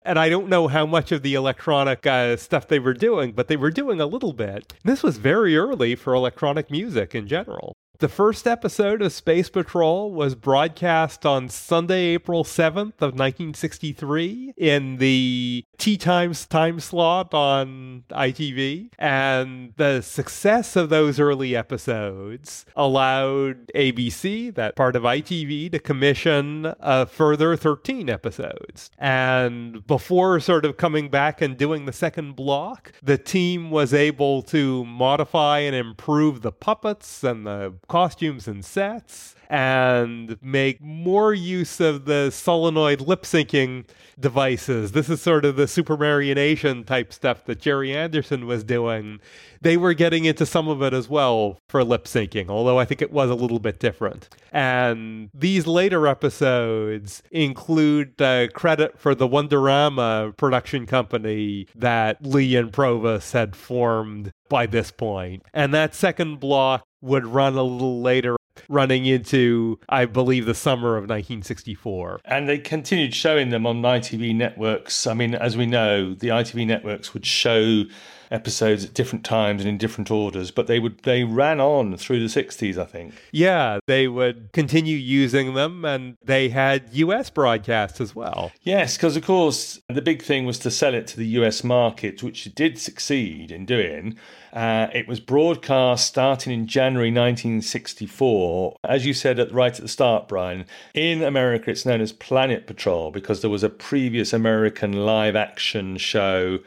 and 0.02 0.18
I 0.18 0.28
don't 0.28 0.48
know 0.48 0.68
how 0.68 0.86
much 0.86 1.10
of 1.10 1.22
the 1.22 1.34
electronic 1.34 2.06
uh, 2.06 2.36
stuff 2.36 2.68
they 2.68 2.78
were 2.78 2.94
doing, 2.94 3.32
but 3.32 3.48
they 3.48 3.56
were 3.56 3.70
doing 3.70 4.00
a 4.00 4.06
little 4.06 4.32
bit. 4.32 4.74
This 4.84 5.02
was 5.02 5.16
very 5.16 5.56
early 5.56 5.94
for 5.94 6.14
electronic 6.14 6.70
music 6.70 7.14
in 7.14 7.26
general. 7.26 7.74
The 8.00 8.08
first 8.08 8.46
episode 8.46 9.02
of 9.02 9.12
Space 9.12 9.50
Patrol 9.50 10.12
was 10.12 10.36
broadcast 10.36 11.26
on 11.26 11.48
Sunday, 11.48 12.14
April 12.14 12.44
7th 12.44 13.02
of 13.02 13.18
1963 13.18 14.54
in 14.56 14.98
the 14.98 15.64
tea 15.78 15.96
times 15.96 16.46
time 16.46 16.78
slot 16.78 17.34
on 17.34 18.04
ITV. 18.10 18.90
And 19.00 19.72
the 19.78 20.00
success 20.02 20.76
of 20.76 20.90
those 20.90 21.18
early 21.18 21.56
episodes 21.56 22.64
allowed 22.76 23.66
ABC, 23.74 24.54
that 24.54 24.76
part 24.76 24.94
of 24.94 25.02
ITV, 25.02 25.72
to 25.72 25.80
commission 25.80 26.72
a 26.78 27.04
further 27.04 27.56
13 27.56 28.08
episodes. 28.08 28.92
And 28.96 29.84
before 29.88 30.38
sort 30.38 30.64
of 30.64 30.76
coming 30.76 31.08
back 31.08 31.42
and 31.42 31.56
doing 31.56 31.86
the 31.86 31.92
second 31.92 32.36
block, 32.36 32.92
the 33.02 33.18
team 33.18 33.72
was 33.72 33.92
able 33.92 34.42
to 34.42 34.84
modify 34.84 35.58
and 35.58 35.74
improve 35.74 36.42
the 36.42 36.52
puppets 36.52 37.24
and 37.24 37.44
the 37.44 37.74
costumes 37.88 38.46
and 38.46 38.64
sets 38.64 39.34
and 39.50 40.36
make 40.42 40.78
more 40.78 41.32
use 41.32 41.80
of 41.80 42.04
the 42.04 42.30
solenoid 42.30 43.00
lip 43.00 43.22
syncing 43.22 43.86
devices. 44.20 44.92
This 44.92 45.08
is 45.08 45.22
sort 45.22 45.46
of 45.46 45.56
the 45.56 45.64
supermarionation 45.64 46.84
type 46.84 47.14
stuff 47.14 47.46
that 47.46 47.58
Gerry 47.58 47.96
Anderson 47.96 48.46
was 48.46 48.62
doing. 48.62 49.20
They 49.62 49.78
were 49.78 49.94
getting 49.94 50.26
into 50.26 50.44
some 50.44 50.68
of 50.68 50.82
it 50.82 50.92
as 50.92 51.08
well 51.08 51.58
for 51.70 51.82
lip 51.82 52.04
syncing, 52.04 52.50
although 52.50 52.78
I 52.78 52.84
think 52.84 53.00
it 53.00 53.10
was 53.10 53.30
a 53.30 53.34
little 53.34 53.58
bit 53.58 53.80
different. 53.80 54.28
And 54.52 55.30
these 55.32 55.66
later 55.66 56.06
episodes 56.06 57.22
include 57.30 58.18
credit 58.52 58.98
for 58.98 59.14
the 59.14 59.28
Wonderama 59.28 60.36
production 60.36 60.84
company 60.84 61.66
that 61.74 62.22
Leigh 62.22 62.56
and 62.56 62.70
Provis 62.70 63.32
had 63.32 63.56
formed 63.56 64.30
by 64.50 64.66
this 64.66 64.90
point. 64.90 65.42
And 65.54 65.72
that 65.72 65.94
second 65.94 66.38
block 66.38 66.84
would 67.00 67.26
run 67.26 67.56
a 67.56 67.62
little 67.62 68.00
later 68.00 68.36
running 68.68 69.06
into, 69.06 69.78
I 69.88 70.04
believe, 70.04 70.46
the 70.46 70.54
summer 70.54 70.96
of 70.96 71.04
1964. 71.04 72.20
And 72.24 72.48
they 72.48 72.58
continued 72.58 73.14
showing 73.14 73.50
them 73.50 73.66
on 73.66 73.82
ITV 73.82 74.34
networks. 74.34 75.06
I 75.06 75.14
mean, 75.14 75.34
as 75.34 75.56
we 75.56 75.66
know, 75.66 76.14
the 76.14 76.28
ITV 76.28 76.66
networks 76.66 77.14
would 77.14 77.24
show 77.24 77.84
episodes 78.30 78.84
at 78.84 78.94
different 78.94 79.24
times 79.24 79.62
and 79.62 79.68
in 79.68 79.78
different 79.78 80.10
orders, 80.10 80.50
but 80.50 80.66
they 80.66 80.78
would 80.78 81.02
they 81.02 81.24
ran 81.24 81.60
on 81.60 81.96
through 81.96 82.20
the 82.20 82.26
60s, 82.26 82.78
I 82.78 82.84
think. 82.84 83.14
Yeah, 83.32 83.78
they 83.86 84.08
would 84.08 84.52
continue 84.52 84.96
using 84.96 85.54
them 85.54 85.84
and 85.84 86.16
they 86.22 86.48
had 86.48 86.88
US 86.92 87.30
broadcasts 87.30 88.00
as 88.00 88.14
well. 88.14 88.52
Yes, 88.62 88.96
because 88.96 89.16
of 89.16 89.24
course 89.24 89.80
the 89.88 90.02
big 90.02 90.22
thing 90.22 90.44
was 90.46 90.58
to 90.60 90.70
sell 90.70 90.94
it 90.94 91.06
to 91.08 91.16
the 91.16 91.26
US 91.26 91.64
market, 91.64 92.22
which 92.22 92.46
it 92.46 92.54
did 92.54 92.78
succeed 92.78 93.50
in 93.50 93.64
doing. 93.64 94.16
Uh, 94.52 94.88
it 94.94 95.06
was 95.06 95.20
broadcast 95.20 96.06
starting 96.06 96.52
in 96.52 96.66
January 96.66 97.10
1964. 97.10 98.76
As 98.82 99.04
you 99.04 99.12
said 99.12 99.38
at, 99.38 99.52
right 99.52 99.74
at 99.74 99.80
the 99.80 99.88
start, 99.88 100.26
Brian, 100.26 100.64
in 100.94 101.22
America 101.22 101.70
it's 101.70 101.86
known 101.86 102.00
as 102.00 102.12
Planet 102.12 102.66
Patrol 102.66 103.10
because 103.10 103.40
there 103.40 103.50
was 103.50 103.62
a 103.62 103.68
previous 103.68 104.32
American 104.32 104.92
live 104.92 105.36
action 105.36 105.96
show 105.96 106.58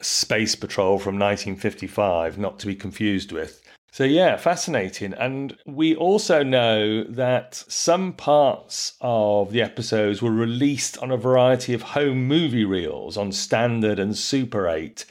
Space 0.00 0.54
Patrol 0.54 0.98
from 0.98 1.18
1955, 1.18 2.38
not 2.38 2.58
to 2.58 2.66
be 2.66 2.74
confused 2.74 3.32
with. 3.32 3.62
So, 3.90 4.04
yeah, 4.04 4.36
fascinating. 4.36 5.14
And 5.14 5.56
we 5.66 5.96
also 5.96 6.42
know 6.42 7.04
that 7.04 7.54
some 7.68 8.12
parts 8.12 8.92
of 9.00 9.50
the 9.50 9.62
episodes 9.62 10.22
were 10.22 10.30
released 10.30 10.98
on 10.98 11.10
a 11.10 11.16
variety 11.16 11.74
of 11.74 11.82
home 11.82 12.26
movie 12.28 12.64
reels 12.64 13.16
on 13.16 13.32
Standard 13.32 13.98
and 13.98 14.16
Super 14.16 14.68
8 14.68 15.04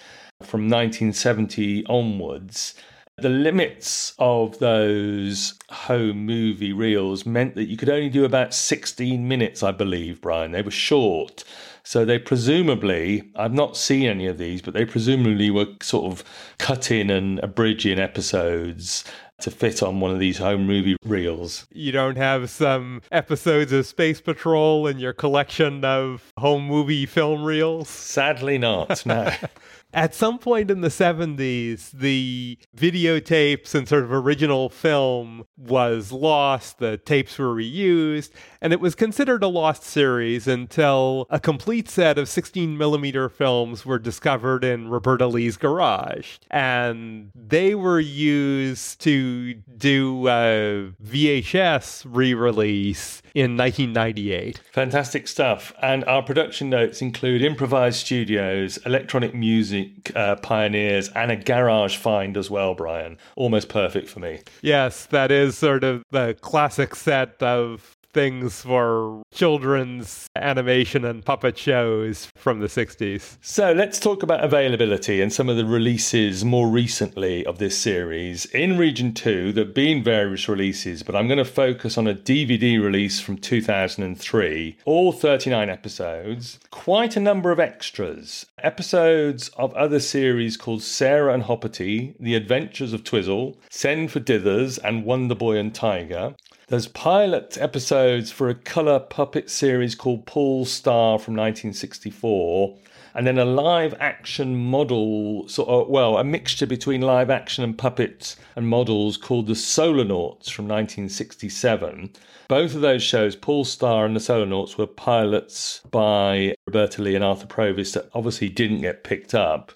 from 0.43 0.69
1970 0.69 1.85
onwards. 1.87 2.75
The 3.19 3.29
limits 3.29 4.13
of 4.19 4.59
those 4.59 5.55
home 5.69 6.27
movie 6.27 6.71
reels 6.71 7.25
meant 7.25 7.55
that 7.55 7.65
you 7.65 7.75
could 7.75 7.89
only 7.89 8.09
do 8.09 8.25
about 8.25 8.53
16 8.53 9.27
minutes, 9.27 9.63
I 9.63 9.71
believe, 9.71 10.21
Brian. 10.21 10.51
They 10.51 10.61
were 10.61 10.69
short. 10.69 11.43
So 11.83 12.05
they 12.05 12.19
presumably, 12.19 13.31
I've 13.35 13.55
not 13.55 13.75
seen 13.75 14.07
any 14.07 14.27
of 14.27 14.37
these, 14.37 14.61
but 14.61 14.75
they 14.75 14.85
presumably 14.85 15.49
were 15.49 15.65
sort 15.81 16.11
of 16.11 16.23
cutting 16.59 17.09
and 17.09 17.39
abridging 17.39 17.97
episodes 17.97 19.03
to 19.41 19.49
fit 19.49 19.81
on 19.81 19.99
one 19.99 20.11
of 20.11 20.19
these 20.19 20.37
home 20.37 20.67
movie 20.67 20.95
reels. 21.03 21.65
You 21.71 21.91
don't 21.91 22.17
have 22.17 22.51
some 22.51 23.01
episodes 23.11 23.71
of 23.71 23.87
Space 23.87 24.21
Patrol 24.21 24.85
in 24.85 24.99
your 24.99 25.13
collection 25.13 25.83
of 25.83 26.31
home 26.37 26.67
movie 26.67 27.07
film 27.07 27.43
reels? 27.43 27.89
Sadly 27.89 28.59
not, 28.59 29.03
no. 29.07 29.31
At 29.93 30.13
some 30.13 30.37
point 30.37 30.69
in 30.69 30.81
the 30.81 30.89
70s, 30.89 31.91
the 31.91 32.57
videotapes 32.75 33.73
and 33.73 33.87
sort 33.87 34.03
of 34.03 34.11
original 34.11 34.69
film 34.69 35.45
was 35.57 36.11
lost. 36.11 36.79
The 36.79 36.97
tapes 36.97 37.39
were 37.39 37.55
reused, 37.55 38.31
and 38.61 38.73
it 38.73 38.81
was 38.81 38.95
considered 38.95 39.43
a 39.43 39.47
lost 39.47 39.83
series 39.83 40.47
until 40.47 41.25
a 41.29 41.39
complete 41.39 41.89
set 41.89 42.17
of 42.17 42.27
16 42.27 42.77
millimeter 42.77 43.29
films 43.29 43.85
were 43.85 43.97
discovered 43.97 44.63
in 44.63 44.89
Roberta 44.89 45.25
Leigh's 45.25 45.57
garage. 45.57 46.37
And 46.51 47.31
they 47.33 47.73
were 47.73 47.99
used 47.99 48.99
to 49.01 49.53
do 49.77 50.27
a 50.27 50.91
VHS 51.03 52.05
re 52.07 52.33
release 52.33 53.21
in 53.37 53.55
1998. 53.55 54.61
Fantastic 54.71 55.27
stuff. 55.27 55.71
And 55.79 56.03
our 56.05 56.23
production 56.23 56.71
notes 56.71 57.03
include 57.03 57.43
improvised 57.43 57.99
studios, 57.99 58.77
electronic 58.77 59.35
music 59.35 60.11
uh, 60.15 60.37
pioneers, 60.37 61.09
and 61.09 61.29
a 61.29 61.35
garage 61.35 61.97
find 61.97 62.35
as 62.35 62.49
well, 62.49 62.73
Brian. 62.73 63.19
Almost 63.35 63.69
perfect 63.69 64.09
for 64.09 64.19
me. 64.19 64.39
Yes, 64.63 65.05
that 65.07 65.29
is 65.29 65.55
sort 65.55 65.83
of 65.83 66.03
the 66.09 66.35
classic 66.41 66.95
set 66.95 67.35
of 67.43 67.95
things 68.13 68.61
for 68.61 69.21
children's 69.31 70.27
animation 70.35 71.05
and 71.05 71.23
puppet 71.23 71.57
shows 71.57 72.29
from 72.35 72.59
the 72.59 72.67
60s. 72.67 73.37
So 73.41 73.73
let's 73.73 73.99
talk 73.99 74.23
about 74.23 74.43
availability 74.43 75.21
and 75.21 75.31
some 75.31 75.49
of 75.49 75.57
the 75.57 75.65
releases 75.65 76.43
more 76.43 76.67
recently 76.67 77.45
of 77.45 77.59
this 77.59 77.77
series. 77.77 78.45
In 78.47 78.77
Region 78.77 79.13
2, 79.13 79.53
there 79.53 79.65
have 79.65 79.73
been 79.73 80.03
various 80.03 80.47
releases, 80.47 81.03
but 81.03 81.15
I'm 81.15 81.27
going 81.27 81.37
to 81.37 81.45
focus 81.45 81.97
on 81.97 82.07
a 82.07 82.15
DVD 82.15 82.81
release 82.81 83.19
from 83.19 83.37
2003, 83.37 84.77
all 84.85 85.11
39 85.11 85.69
episodes, 85.69 86.59
quite 86.71 87.15
a 87.15 87.21
number 87.21 87.51
of 87.51 87.59
extras, 87.59 88.45
episodes 88.59 89.49
of 89.57 89.73
other 89.73 89.99
series 89.99 90.57
called 90.57 90.81
Sarah 90.81 91.33
and 91.33 91.43
Hoppity, 91.43 92.15
The 92.19 92.35
Adventures 92.35 92.93
of 92.93 93.03
Twizzle, 93.03 93.57
Send 93.69 94.11
for 94.11 94.19
Dithers, 94.19 94.79
and 94.83 95.05
Wonder 95.05 95.35
Boy 95.35 95.57
and 95.57 95.73
Tiger. 95.73 96.35
There's 96.69 96.89
pilot 96.89 97.57
episodes 97.57 98.29
for 98.29 98.49
a 98.49 98.53
colour 98.53 98.99
puppet 98.99 99.49
series 99.49 99.95
called 99.95 100.25
Paul 100.25 100.65
Star 100.65 101.17
from 101.17 101.33
1964, 101.33 102.75
and 103.15 103.25
then 103.25 103.37
a 103.37 103.45
live 103.45 103.95
action 104.01 104.53
model, 104.57 105.47
sort 105.47 105.69
of, 105.69 105.83
uh, 105.83 105.89
well, 105.89 106.17
a 106.17 106.25
mixture 106.25 106.65
between 106.65 106.99
live 106.99 107.29
action 107.29 107.63
and 107.63 107.77
puppets 107.77 108.35
and 108.57 108.67
models 108.67 109.15
called 109.15 109.47
the 109.47 109.53
Solarnauts 109.53 110.51
from 110.51 110.67
1967. 110.67 112.11
Both 112.49 112.75
of 112.75 112.81
those 112.81 113.01
shows, 113.01 113.37
Paul 113.37 113.63
Star 113.63 114.05
and 114.05 114.13
the 114.13 114.19
Solarnauts, 114.19 114.77
were 114.77 114.87
pilots 114.87 115.79
by 115.89 116.53
Roberta 116.65 117.01
Leigh 117.01 117.15
and 117.15 117.23
Arthur 117.23 117.47
Provis 117.47 117.93
that 117.93 118.09
obviously 118.13 118.49
didn't 118.49 118.81
get 118.81 119.05
picked 119.05 119.33
up. 119.33 119.71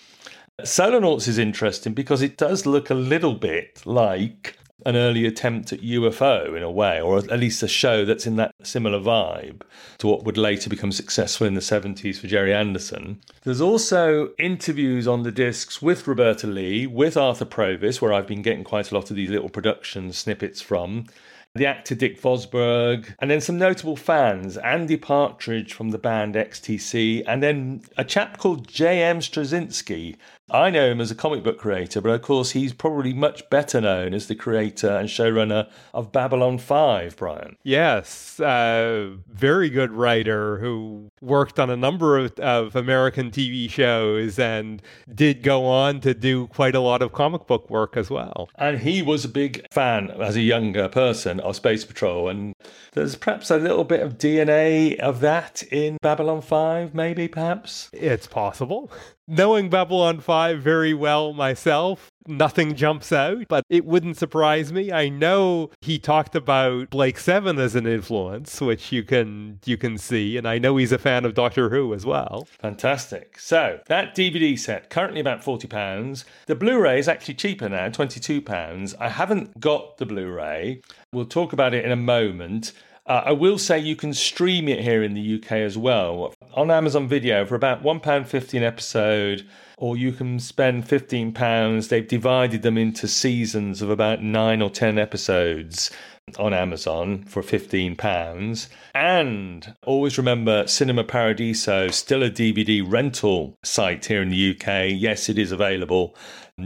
Solarnauts 0.59 1.29
is 1.29 1.37
interesting 1.37 1.93
because 1.93 2.21
it 2.21 2.35
does 2.35 2.65
look 2.65 2.89
a 2.89 2.95
little 2.95 3.35
bit 3.35 3.81
like 3.85 4.57
an 4.85 4.95
early 4.95 5.25
attempt 5.25 5.73
at 5.73 5.81
UFO 5.81 6.55
in 6.55 6.63
a 6.63 6.71
way, 6.71 7.01
or 7.01 7.17
at 7.17 7.39
least 7.39 7.63
a 7.63 7.67
show 7.67 8.05
that's 8.05 8.27
in 8.27 8.35
that 8.37 8.53
similar 8.63 8.99
vibe 8.99 9.61
to 9.99 10.07
what 10.07 10.23
would 10.23 10.37
later 10.37 10.69
become 10.69 10.91
successful 10.91 11.47
in 11.47 11.53
the 11.53 11.61
70s 11.61 12.17
for 12.17 12.27
Gerry 12.27 12.53
Anderson. 12.53 13.21
There's 13.43 13.61
also 13.61 14.31
interviews 14.39 15.07
on 15.07 15.23
the 15.23 15.31
discs 15.31 15.81
with 15.81 16.07
Roberta 16.07 16.47
Leigh, 16.47 16.87
with 16.87 17.17
Arthur 17.17 17.45
Provis, 17.45 18.01
where 18.01 18.13
I've 18.13 18.27
been 18.27 18.41
getting 18.41 18.63
quite 18.63 18.91
a 18.91 18.95
lot 18.95 19.09
of 19.09 19.15
these 19.15 19.29
little 19.29 19.49
production 19.49 20.11
snippets 20.13 20.61
from. 20.61 21.05
The 21.53 21.65
actor 21.65 21.95
Dick 21.95 22.21
Vosburgh, 22.21 23.13
and 23.19 23.29
then 23.29 23.41
some 23.41 23.57
notable 23.57 23.97
fans 23.97 24.55
Andy 24.55 24.95
Partridge 24.95 25.73
from 25.73 25.89
the 25.89 25.97
band 25.97 26.35
XTC, 26.35 27.23
and 27.27 27.43
then 27.43 27.81
a 27.97 28.05
chap 28.05 28.37
called 28.37 28.69
J.M. 28.69 29.19
Straczynski, 29.19 30.15
I 30.51 30.69
know 30.69 30.91
him 30.91 30.99
as 30.99 31.11
a 31.11 31.15
comic 31.15 31.43
book 31.43 31.57
creator, 31.57 32.01
but 32.01 32.09
of 32.09 32.21
course 32.21 32.51
he's 32.51 32.73
probably 32.73 33.13
much 33.13 33.49
better 33.49 33.79
known 33.79 34.13
as 34.13 34.27
the 34.27 34.35
creator 34.35 34.89
and 34.89 35.07
showrunner 35.07 35.69
of 35.93 36.11
Babylon 36.11 36.57
5, 36.57 37.15
Brian. 37.15 37.55
Yes, 37.63 38.37
uh, 38.39 39.11
very 39.29 39.69
good 39.69 39.91
writer 39.91 40.57
who 40.57 41.09
worked 41.21 41.57
on 41.57 41.69
a 41.69 41.77
number 41.77 42.17
of, 42.17 42.33
of 42.39 42.75
American 42.75 43.31
TV 43.31 43.69
shows 43.69 44.37
and 44.37 44.81
did 45.13 45.41
go 45.41 45.65
on 45.65 46.01
to 46.01 46.13
do 46.13 46.47
quite 46.47 46.75
a 46.75 46.81
lot 46.81 47.01
of 47.01 47.13
comic 47.13 47.47
book 47.47 47.69
work 47.69 47.95
as 47.95 48.09
well. 48.09 48.49
And 48.55 48.79
he 48.79 49.01
was 49.01 49.23
a 49.23 49.29
big 49.29 49.65
fan 49.71 50.11
as 50.11 50.35
a 50.35 50.41
younger 50.41 50.89
person 50.89 51.39
of 51.39 51.55
Space 51.55 51.85
Patrol, 51.85 52.27
and 52.27 52.53
there's 52.91 53.15
perhaps 53.15 53.49
a 53.51 53.57
little 53.57 53.85
bit 53.85 54.01
of 54.01 54.17
DNA 54.17 54.99
of 54.99 55.21
that 55.21 55.63
in 55.71 55.97
Babylon 56.01 56.41
5, 56.41 56.93
maybe, 56.93 57.29
perhaps? 57.29 57.89
It's 57.93 58.27
possible 58.27 58.91
knowing 59.31 59.69
Babylon 59.69 60.19
5 60.19 60.61
very 60.61 60.93
well 60.93 61.31
myself, 61.31 62.11
nothing 62.27 62.75
jumps 62.75 63.11
out, 63.11 63.47
but 63.47 63.63
it 63.69 63.85
wouldn't 63.85 64.17
surprise 64.17 64.73
me. 64.73 64.91
I 64.91 65.07
know 65.07 65.71
he 65.81 65.97
talked 65.97 66.35
about 66.35 66.89
Blake 66.89 67.17
Seven 67.17 67.57
as 67.57 67.73
an 67.73 67.87
influence, 67.87 68.59
which 68.59 68.91
you 68.91 69.03
can 69.03 69.59
you 69.65 69.77
can 69.77 69.97
see, 69.97 70.37
and 70.37 70.47
I 70.47 70.57
know 70.57 70.75
he's 70.77 70.91
a 70.91 70.97
fan 70.97 71.23
of 71.25 71.33
Doctor 71.33 71.69
Who 71.69 71.93
as 71.93 72.05
well. 72.05 72.47
Fantastic. 72.59 73.39
So 73.39 73.79
that 73.87 74.15
DVD 74.15 74.59
set 74.59 74.89
currently 74.89 75.21
about 75.21 75.43
forty 75.43 75.67
pounds. 75.67 76.25
The 76.47 76.55
Blu-ray 76.55 76.99
is 76.99 77.07
actually 77.07 77.35
cheaper 77.35 77.69
now, 77.69 77.89
twenty-two 77.89 78.41
pounds. 78.41 78.93
I 78.99 79.09
haven't 79.09 79.59
got 79.59 79.97
the 79.97 80.05
Blu-ray. 80.05 80.81
We'll 81.13 81.25
talk 81.25 81.53
about 81.53 81.73
it 81.73 81.85
in 81.85 81.91
a 81.91 81.95
moment. 81.95 82.73
Uh, 83.05 83.23
I 83.25 83.31
will 83.31 83.57
say 83.57 83.79
you 83.79 83.95
can 83.95 84.13
stream 84.13 84.67
it 84.67 84.81
here 84.81 85.01
in 85.01 85.13
the 85.13 85.35
UK 85.35 85.53
as 85.53 85.77
well 85.77 86.33
on 86.53 86.69
Amazon 86.69 87.07
Video 87.07 87.45
for 87.45 87.55
about 87.55 87.83
£1.50 87.83 88.53
an 88.57 88.63
episode, 88.63 89.47
or 89.77 89.97
you 89.97 90.11
can 90.11 90.39
spend 90.39 90.87
£15. 90.87 91.89
They've 91.89 92.07
divided 92.07 92.61
them 92.61 92.77
into 92.77 93.07
seasons 93.07 93.81
of 93.81 93.89
about 93.89 94.21
nine 94.21 94.61
or 94.61 94.69
10 94.69 94.99
episodes 94.99 95.89
on 96.37 96.53
Amazon 96.53 97.23
for 97.23 97.41
£15. 97.41 98.67
And 98.93 99.75
always 99.83 100.17
remember 100.17 100.67
Cinema 100.67 101.03
Paradiso, 101.03 101.87
still 101.89 102.23
a 102.23 102.29
DVD 102.29 102.83
rental 102.85 103.57
site 103.63 104.05
here 104.05 104.21
in 104.21 104.29
the 104.29 104.51
UK. 104.51 104.91
Yes, 104.95 105.27
it 105.27 105.37
is 105.37 105.51
available. 105.51 106.15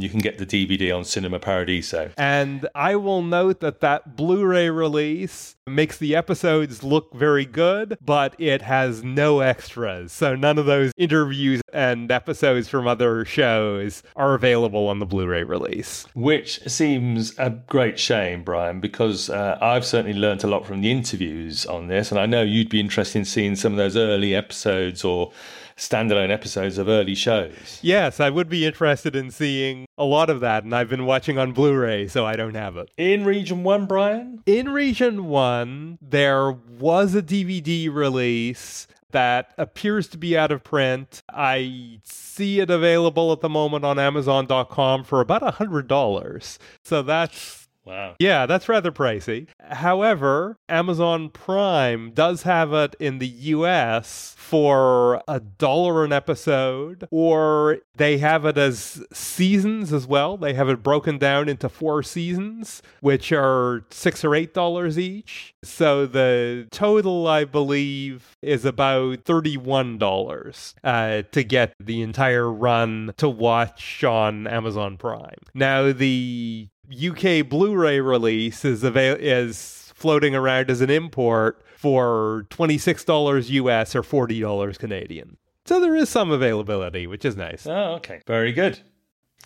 You 0.01 0.09
can 0.09 0.19
get 0.19 0.37
the 0.37 0.45
DVD 0.45 0.95
on 0.95 1.03
Cinema 1.03 1.39
Paradiso. 1.39 2.11
And 2.17 2.67
I 2.75 2.95
will 2.95 3.21
note 3.21 3.59
that 3.61 3.81
that 3.81 4.15
Blu 4.15 4.45
ray 4.45 4.69
release 4.69 5.55
makes 5.67 5.97
the 5.97 6.15
episodes 6.15 6.83
look 6.83 7.13
very 7.13 7.45
good, 7.45 7.97
but 7.99 8.35
it 8.39 8.61
has 8.61 9.03
no 9.03 9.39
extras. 9.39 10.11
So 10.11 10.35
none 10.35 10.59
of 10.59 10.67
those 10.67 10.91
interviews 10.97 11.61
and 11.73 12.11
episodes 12.11 12.67
from 12.67 12.87
other 12.87 13.25
shows 13.25 14.03
are 14.15 14.35
available 14.35 14.87
on 14.87 14.99
the 14.99 15.05
Blu 15.05 15.25
ray 15.25 15.43
release. 15.43 16.05
Which 16.13 16.61
seems 16.69 17.37
a 17.39 17.49
great 17.49 17.97
shame, 17.99 18.43
Brian, 18.43 18.79
because 18.79 19.29
uh, 19.29 19.57
I've 19.61 19.85
certainly 19.85 20.17
learnt 20.17 20.43
a 20.43 20.47
lot 20.47 20.65
from 20.67 20.81
the 20.81 20.91
interviews 20.91 21.65
on 21.65 21.87
this, 21.87 22.11
and 22.11 22.19
I 22.19 22.25
know 22.27 22.43
you'd 22.43 22.69
be 22.69 22.79
interested 22.79 23.19
in 23.19 23.25
seeing 23.25 23.55
some 23.55 23.73
of 23.73 23.77
those 23.77 23.97
early 23.97 24.35
episodes 24.35 25.03
or 25.03 25.31
standalone 25.77 26.31
episodes 26.31 26.77
of 26.77 26.87
early 26.87 27.15
shows. 27.15 27.79
Yes, 27.81 28.19
I 28.19 28.29
would 28.29 28.49
be 28.49 28.65
interested 28.65 29.15
in 29.15 29.31
seeing 29.31 29.85
a 29.97 30.05
lot 30.05 30.29
of 30.29 30.39
that, 30.39 30.63
and 30.63 30.73
I've 30.73 30.89
been 30.89 31.05
watching 31.05 31.37
on 31.37 31.51
Blu 31.51 31.75
ray, 31.75 32.07
so 32.07 32.25
I 32.25 32.35
don't 32.35 32.55
have 32.55 32.77
it. 32.77 32.89
In 32.97 33.25
Region 33.25 33.63
1, 33.63 33.85
Brian? 33.85 34.41
In 34.45 34.69
Region 34.69 35.25
1, 35.25 35.99
there 36.01 36.51
was 36.51 37.15
a 37.15 37.21
DVD 37.21 37.93
release 37.93 38.87
that 39.11 39.53
appears 39.57 40.07
to 40.09 40.17
be 40.17 40.37
out 40.37 40.51
of 40.51 40.63
print. 40.63 41.23
I 41.29 41.99
see 42.03 42.59
it 42.59 42.69
available 42.69 43.31
at 43.31 43.39
the 43.39 43.47
moment 43.47 43.85
on 43.85 43.97
Amazon.com 43.97 45.05
for 45.05 45.21
about 45.21 45.41
a 45.41 45.53
$100. 45.53 46.57
So 46.83 47.01
that's 47.01 47.64
Wow. 47.85 48.15
yeah, 48.19 48.45
that's 48.45 48.67
rather 48.67 48.91
pricey. 48.91 49.47
However, 49.61 50.57
Amazon 50.67 51.29
Prime 51.29 52.11
does 52.11 52.43
have 52.43 52.73
it 52.73 52.95
in 52.99 53.19
the 53.19 53.27
US 53.27 54.35
for 54.37 55.21
a 55.27 55.39
dollar 55.39 56.03
an 56.03 56.11
episode, 56.11 57.07
or 57.11 57.79
they 57.95 58.17
have 58.17 58.45
it 58.45 58.57
as 58.57 59.03
seasons 59.13 59.93
as 59.93 60.07
well. 60.07 60.37
They 60.37 60.53
have 60.53 60.69
it 60.69 60.83
broken 60.83 61.17
down 61.17 61.47
into 61.49 61.69
four 61.69 62.03
seasons, 62.03 62.81
which 63.01 63.31
are 63.31 63.85
six 63.91 64.23
or 64.23 64.33
eight 64.35 64.53
dollars 64.53 64.97
each. 64.97 65.53
So 65.63 66.05
the 66.05 66.67
total, 66.71 67.27
I 67.27 67.45
believe, 67.45 68.35
is 68.41 68.65
about 68.65 69.23
$31 69.25 70.73
uh, 70.83 71.23
to 71.31 71.43
get 71.43 71.73
the 71.79 72.01
entire 72.01 72.51
run 72.51 73.13
to 73.17 73.29
watch 73.29 74.03
on 74.03 74.47
Amazon 74.47 74.97
Prime. 74.97 75.39
Now, 75.53 75.91
the 75.91 76.67
UK 76.91 77.47
Blu-ray 77.47 77.99
release 77.99 78.65
is 78.65 78.83
avail- 78.83 79.17
is 79.19 79.93
floating 79.95 80.35
around 80.35 80.69
as 80.69 80.81
an 80.81 80.89
import 80.89 81.63
for 81.77 82.45
$26 82.49 83.49
US 83.49 83.95
or 83.95 84.01
$40 84.03 84.77
Canadian. 84.77 85.37
So 85.65 85.79
there 85.79 85.95
is 85.95 86.09
some 86.09 86.31
availability, 86.31 87.07
which 87.07 87.25
is 87.25 87.35
nice. 87.35 87.65
Oh, 87.65 87.95
okay. 87.95 88.21
Very 88.27 88.51
good. 88.51 88.79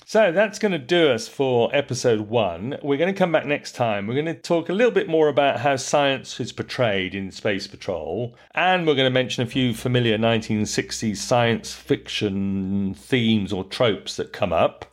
So 0.06 0.32
that's 0.32 0.58
going 0.58 0.72
to 0.72 0.80
do 0.80 1.10
us 1.12 1.28
for 1.28 1.70
episode 1.72 2.22
one. 2.22 2.78
We're 2.82 2.98
going 2.98 3.14
to 3.14 3.18
come 3.18 3.32
back 3.32 3.46
next 3.46 3.74
time. 3.74 4.08
We're 4.08 4.16
going 4.16 4.26
to 4.26 4.34
talk 4.34 4.68
a 4.68 4.74
little 4.74 4.92
bit 4.92 5.08
more 5.08 5.28
about 5.28 5.60
how 5.60 5.76
science 5.76 6.40
is 6.40 6.52
portrayed 6.52 7.14
in 7.14 7.32
Space 7.32 7.68
Patrol, 7.68 8.36
and 8.56 8.88
we're 8.88 8.96
going 8.96 9.06
to 9.06 9.14
mention 9.14 9.44
a 9.44 9.50
few 9.50 9.74
familiar 9.74 10.18
1960s 10.18 11.18
science 11.18 11.74
fiction 11.74 12.96
themes 12.96 13.54
or 13.54 13.64
tropes 13.64 14.16
that 14.16 14.34
come 14.34 14.52
up. 14.52 14.86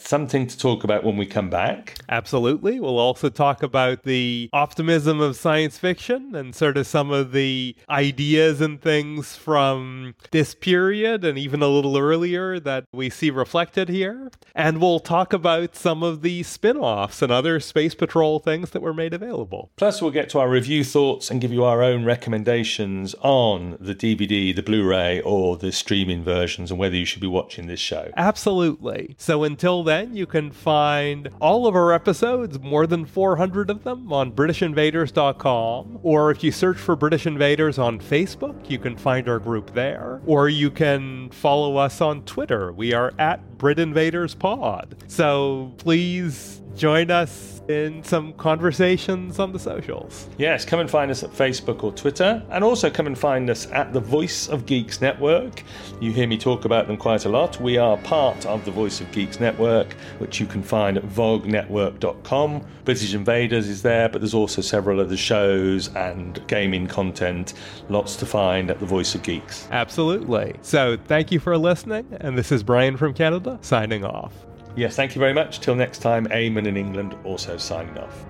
Something 0.00 0.46
to 0.46 0.56
talk 0.56 0.84
about 0.84 1.04
when 1.04 1.16
we 1.16 1.26
come 1.26 1.50
back. 1.50 1.98
Absolutely. 2.08 2.78
We'll 2.78 2.98
also 2.98 3.28
talk 3.28 3.62
about 3.62 4.04
the 4.04 4.48
optimism 4.52 5.20
of 5.20 5.36
science 5.36 5.76
fiction 5.76 6.34
and 6.34 6.54
sort 6.54 6.76
of 6.76 6.86
some 6.86 7.10
of 7.10 7.32
the 7.32 7.74
ideas 7.90 8.60
and 8.60 8.80
things 8.80 9.34
from 9.36 10.14
this 10.30 10.54
period 10.54 11.24
and 11.24 11.36
even 11.36 11.62
a 11.62 11.68
little 11.68 11.98
earlier 11.98 12.60
that 12.60 12.84
we 12.92 13.10
see 13.10 13.30
reflected 13.30 13.88
here. 13.88 14.30
And 14.54 14.80
we'll 14.80 15.00
talk 15.00 15.32
about 15.32 15.74
some 15.74 16.02
of 16.02 16.22
the 16.22 16.42
spin 16.44 16.76
offs 16.76 17.20
and 17.20 17.32
other 17.32 17.58
Space 17.60 17.94
Patrol 17.94 18.38
things 18.38 18.70
that 18.70 18.82
were 18.82 18.94
made 18.94 19.12
available. 19.12 19.70
Plus, 19.76 20.00
we'll 20.00 20.10
get 20.10 20.28
to 20.30 20.38
our 20.38 20.48
review 20.48 20.84
thoughts 20.84 21.30
and 21.30 21.40
give 21.40 21.52
you 21.52 21.64
our 21.64 21.82
own 21.82 22.04
recommendations 22.04 23.14
on 23.20 23.76
the 23.80 23.94
DVD, 23.94 24.54
the 24.54 24.62
Blu 24.62 24.86
ray, 24.88 25.20
or 25.20 25.56
the 25.56 25.72
streaming 25.72 26.22
versions 26.22 26.70
and 26.70 26.78
whether 26.78 26.96
you 26.96 27.04
should 27.04 27.20
be 27.20 27.26
watching 27.26 27.66
this 27.66 27.80
show. 27.80 28.10
Absolutely. 28.16 29.16
So 29.18 29.44
until 29.44 29.82
then, 29.88 30.14
you 30.14 30.26
can 30.26 30.50
find 30.50 31.28
all 31.40 31.66
of 31.66 31.74
our 31.74 31.92
episodes, 31.92 32.58
more 32.60 32.86
than 32.86 33.04
400 33.04 33.70
of 33.70 33.84
them, 33.84 34.12
on 34.12 34.32
BritishInvaders.com. 34.32 36.00
Or 36.02 36.30
if 36.30 36.44
you 36.44 36.52
search 36.52 36.76
for 36.76 36.94
British 36.94 37.26
Invaders 37.26 37.78
on 37.78 37.98
Facebook, 37.98 38.70
you 38.70 38.78
can 38.78 38.96
find 38.96 39.28
our 39.28 39.38
group 39.38 39.74
there. 39.74 40.20
Or 40.26 40.48
you 40.48 40.70
can 40.70 41.30
follow 41.30 41.76
us 41.76 42.00
on 42.00 42.22
Twitter. 42.22 42.72
We 42.72 42.92
are 42.92 43.12
at 43.18 43.58
BritInvadersPod. 43.58 45.10
So 45.10 45.72
please 45.78 46.62
join 46.76 47.10
us 47.10 47.60
in 47.68 48.02
some 48.02 48.32
conversations 48.34 49.38
on 49.38 49.52
the 49.52 49.58
socials. 49.58 50.28
Yes, 50.38 50.64
come 50.64 50.80
and 50.80 50.90
find 50.90 51.10
us 51.10 51.22
at 51.22 51.30
Facebook 51.30 51.82
or 51.82 51.92
Twitter, 51.92 52.42
and 52.50 52.64
also 52.64 52.88
come 52.88 53.06
and 53.06 53.18
find 53.18 53.50
us 53.50 53.70
at 53.72 53.92
the 53.92 54.00
Voice 54.00 54.48
of 54.48 54.64
Geeks 54.64 55.00
Network. 55.00 55.62
You 56.00 56.12
hear 56.12 56.26
me 56.26 56.38
talk 56.38 56.64
about 56.64 56.86
them 56.86 56.96
quite 56.96 57.24
a 57.24 57.28
lot. 57.28 57.60
We 57.60 57.76
are 57.76 57.98
part 57.98 58.46
of 58.46 58.64
the 58.64 58.70
Voice 58.70 59.00
of 59.00 59.10
Geeks 59.12 59.40
Network, 59.78 59.98
which 60.18 60.40
you 60.40 60.46
can 60.46 60.62
find 60.62 60.96
at 60.96 61.04
vognetwork.com. 61.04 62.66
British 62.84 63.14
Invaders 63.14 63.68
is 63.68 63.82
there, 63.82 64.08
but 64.08 64.20
there's 64.20 64.34
also 64.34 64.62
several 64.62 65.00
other 65.00 65.16
shows 65.16 65.94
and 65.94 66.44
gaming 66.46 66.86
content. 66.86 67.54
Lots 67.88 68.16
to 68.16 68.26
find 68.26 68.70
at 68.70 68.78
the 68.80 68.86
Voice 68.86 69.14
of 69.14 69.22
Geeks. 69.22 69.68
Absolutely. 69.70 70.54
So 70.62 70.96
thank 71.06 71.32
you 71.32 71.40
for 71.40 71.56
listening, 71.56 72.06
and 72.20 72.36
this 72.36 72.52
is 72.52 72.62
Brian 72.62 72.96
from 72.96 73.14
Canada 73.14 73.58
signing 73.62 74.04
off. 74.04 74.32
Yes, 74.76 74.94
thank 74.94 75.14
you 75.14 75.18
very 75.18 75.34
much. 75.34 75.60
Till 75.60 75.74
next 75.74 75.98
time, 75.98 76.26
Eamon 76.28 76.66
in 76.66 76.76
England 76.76 77.16
also 77.24 77.56
signing 77.56 77.98
off. 77.98 78.24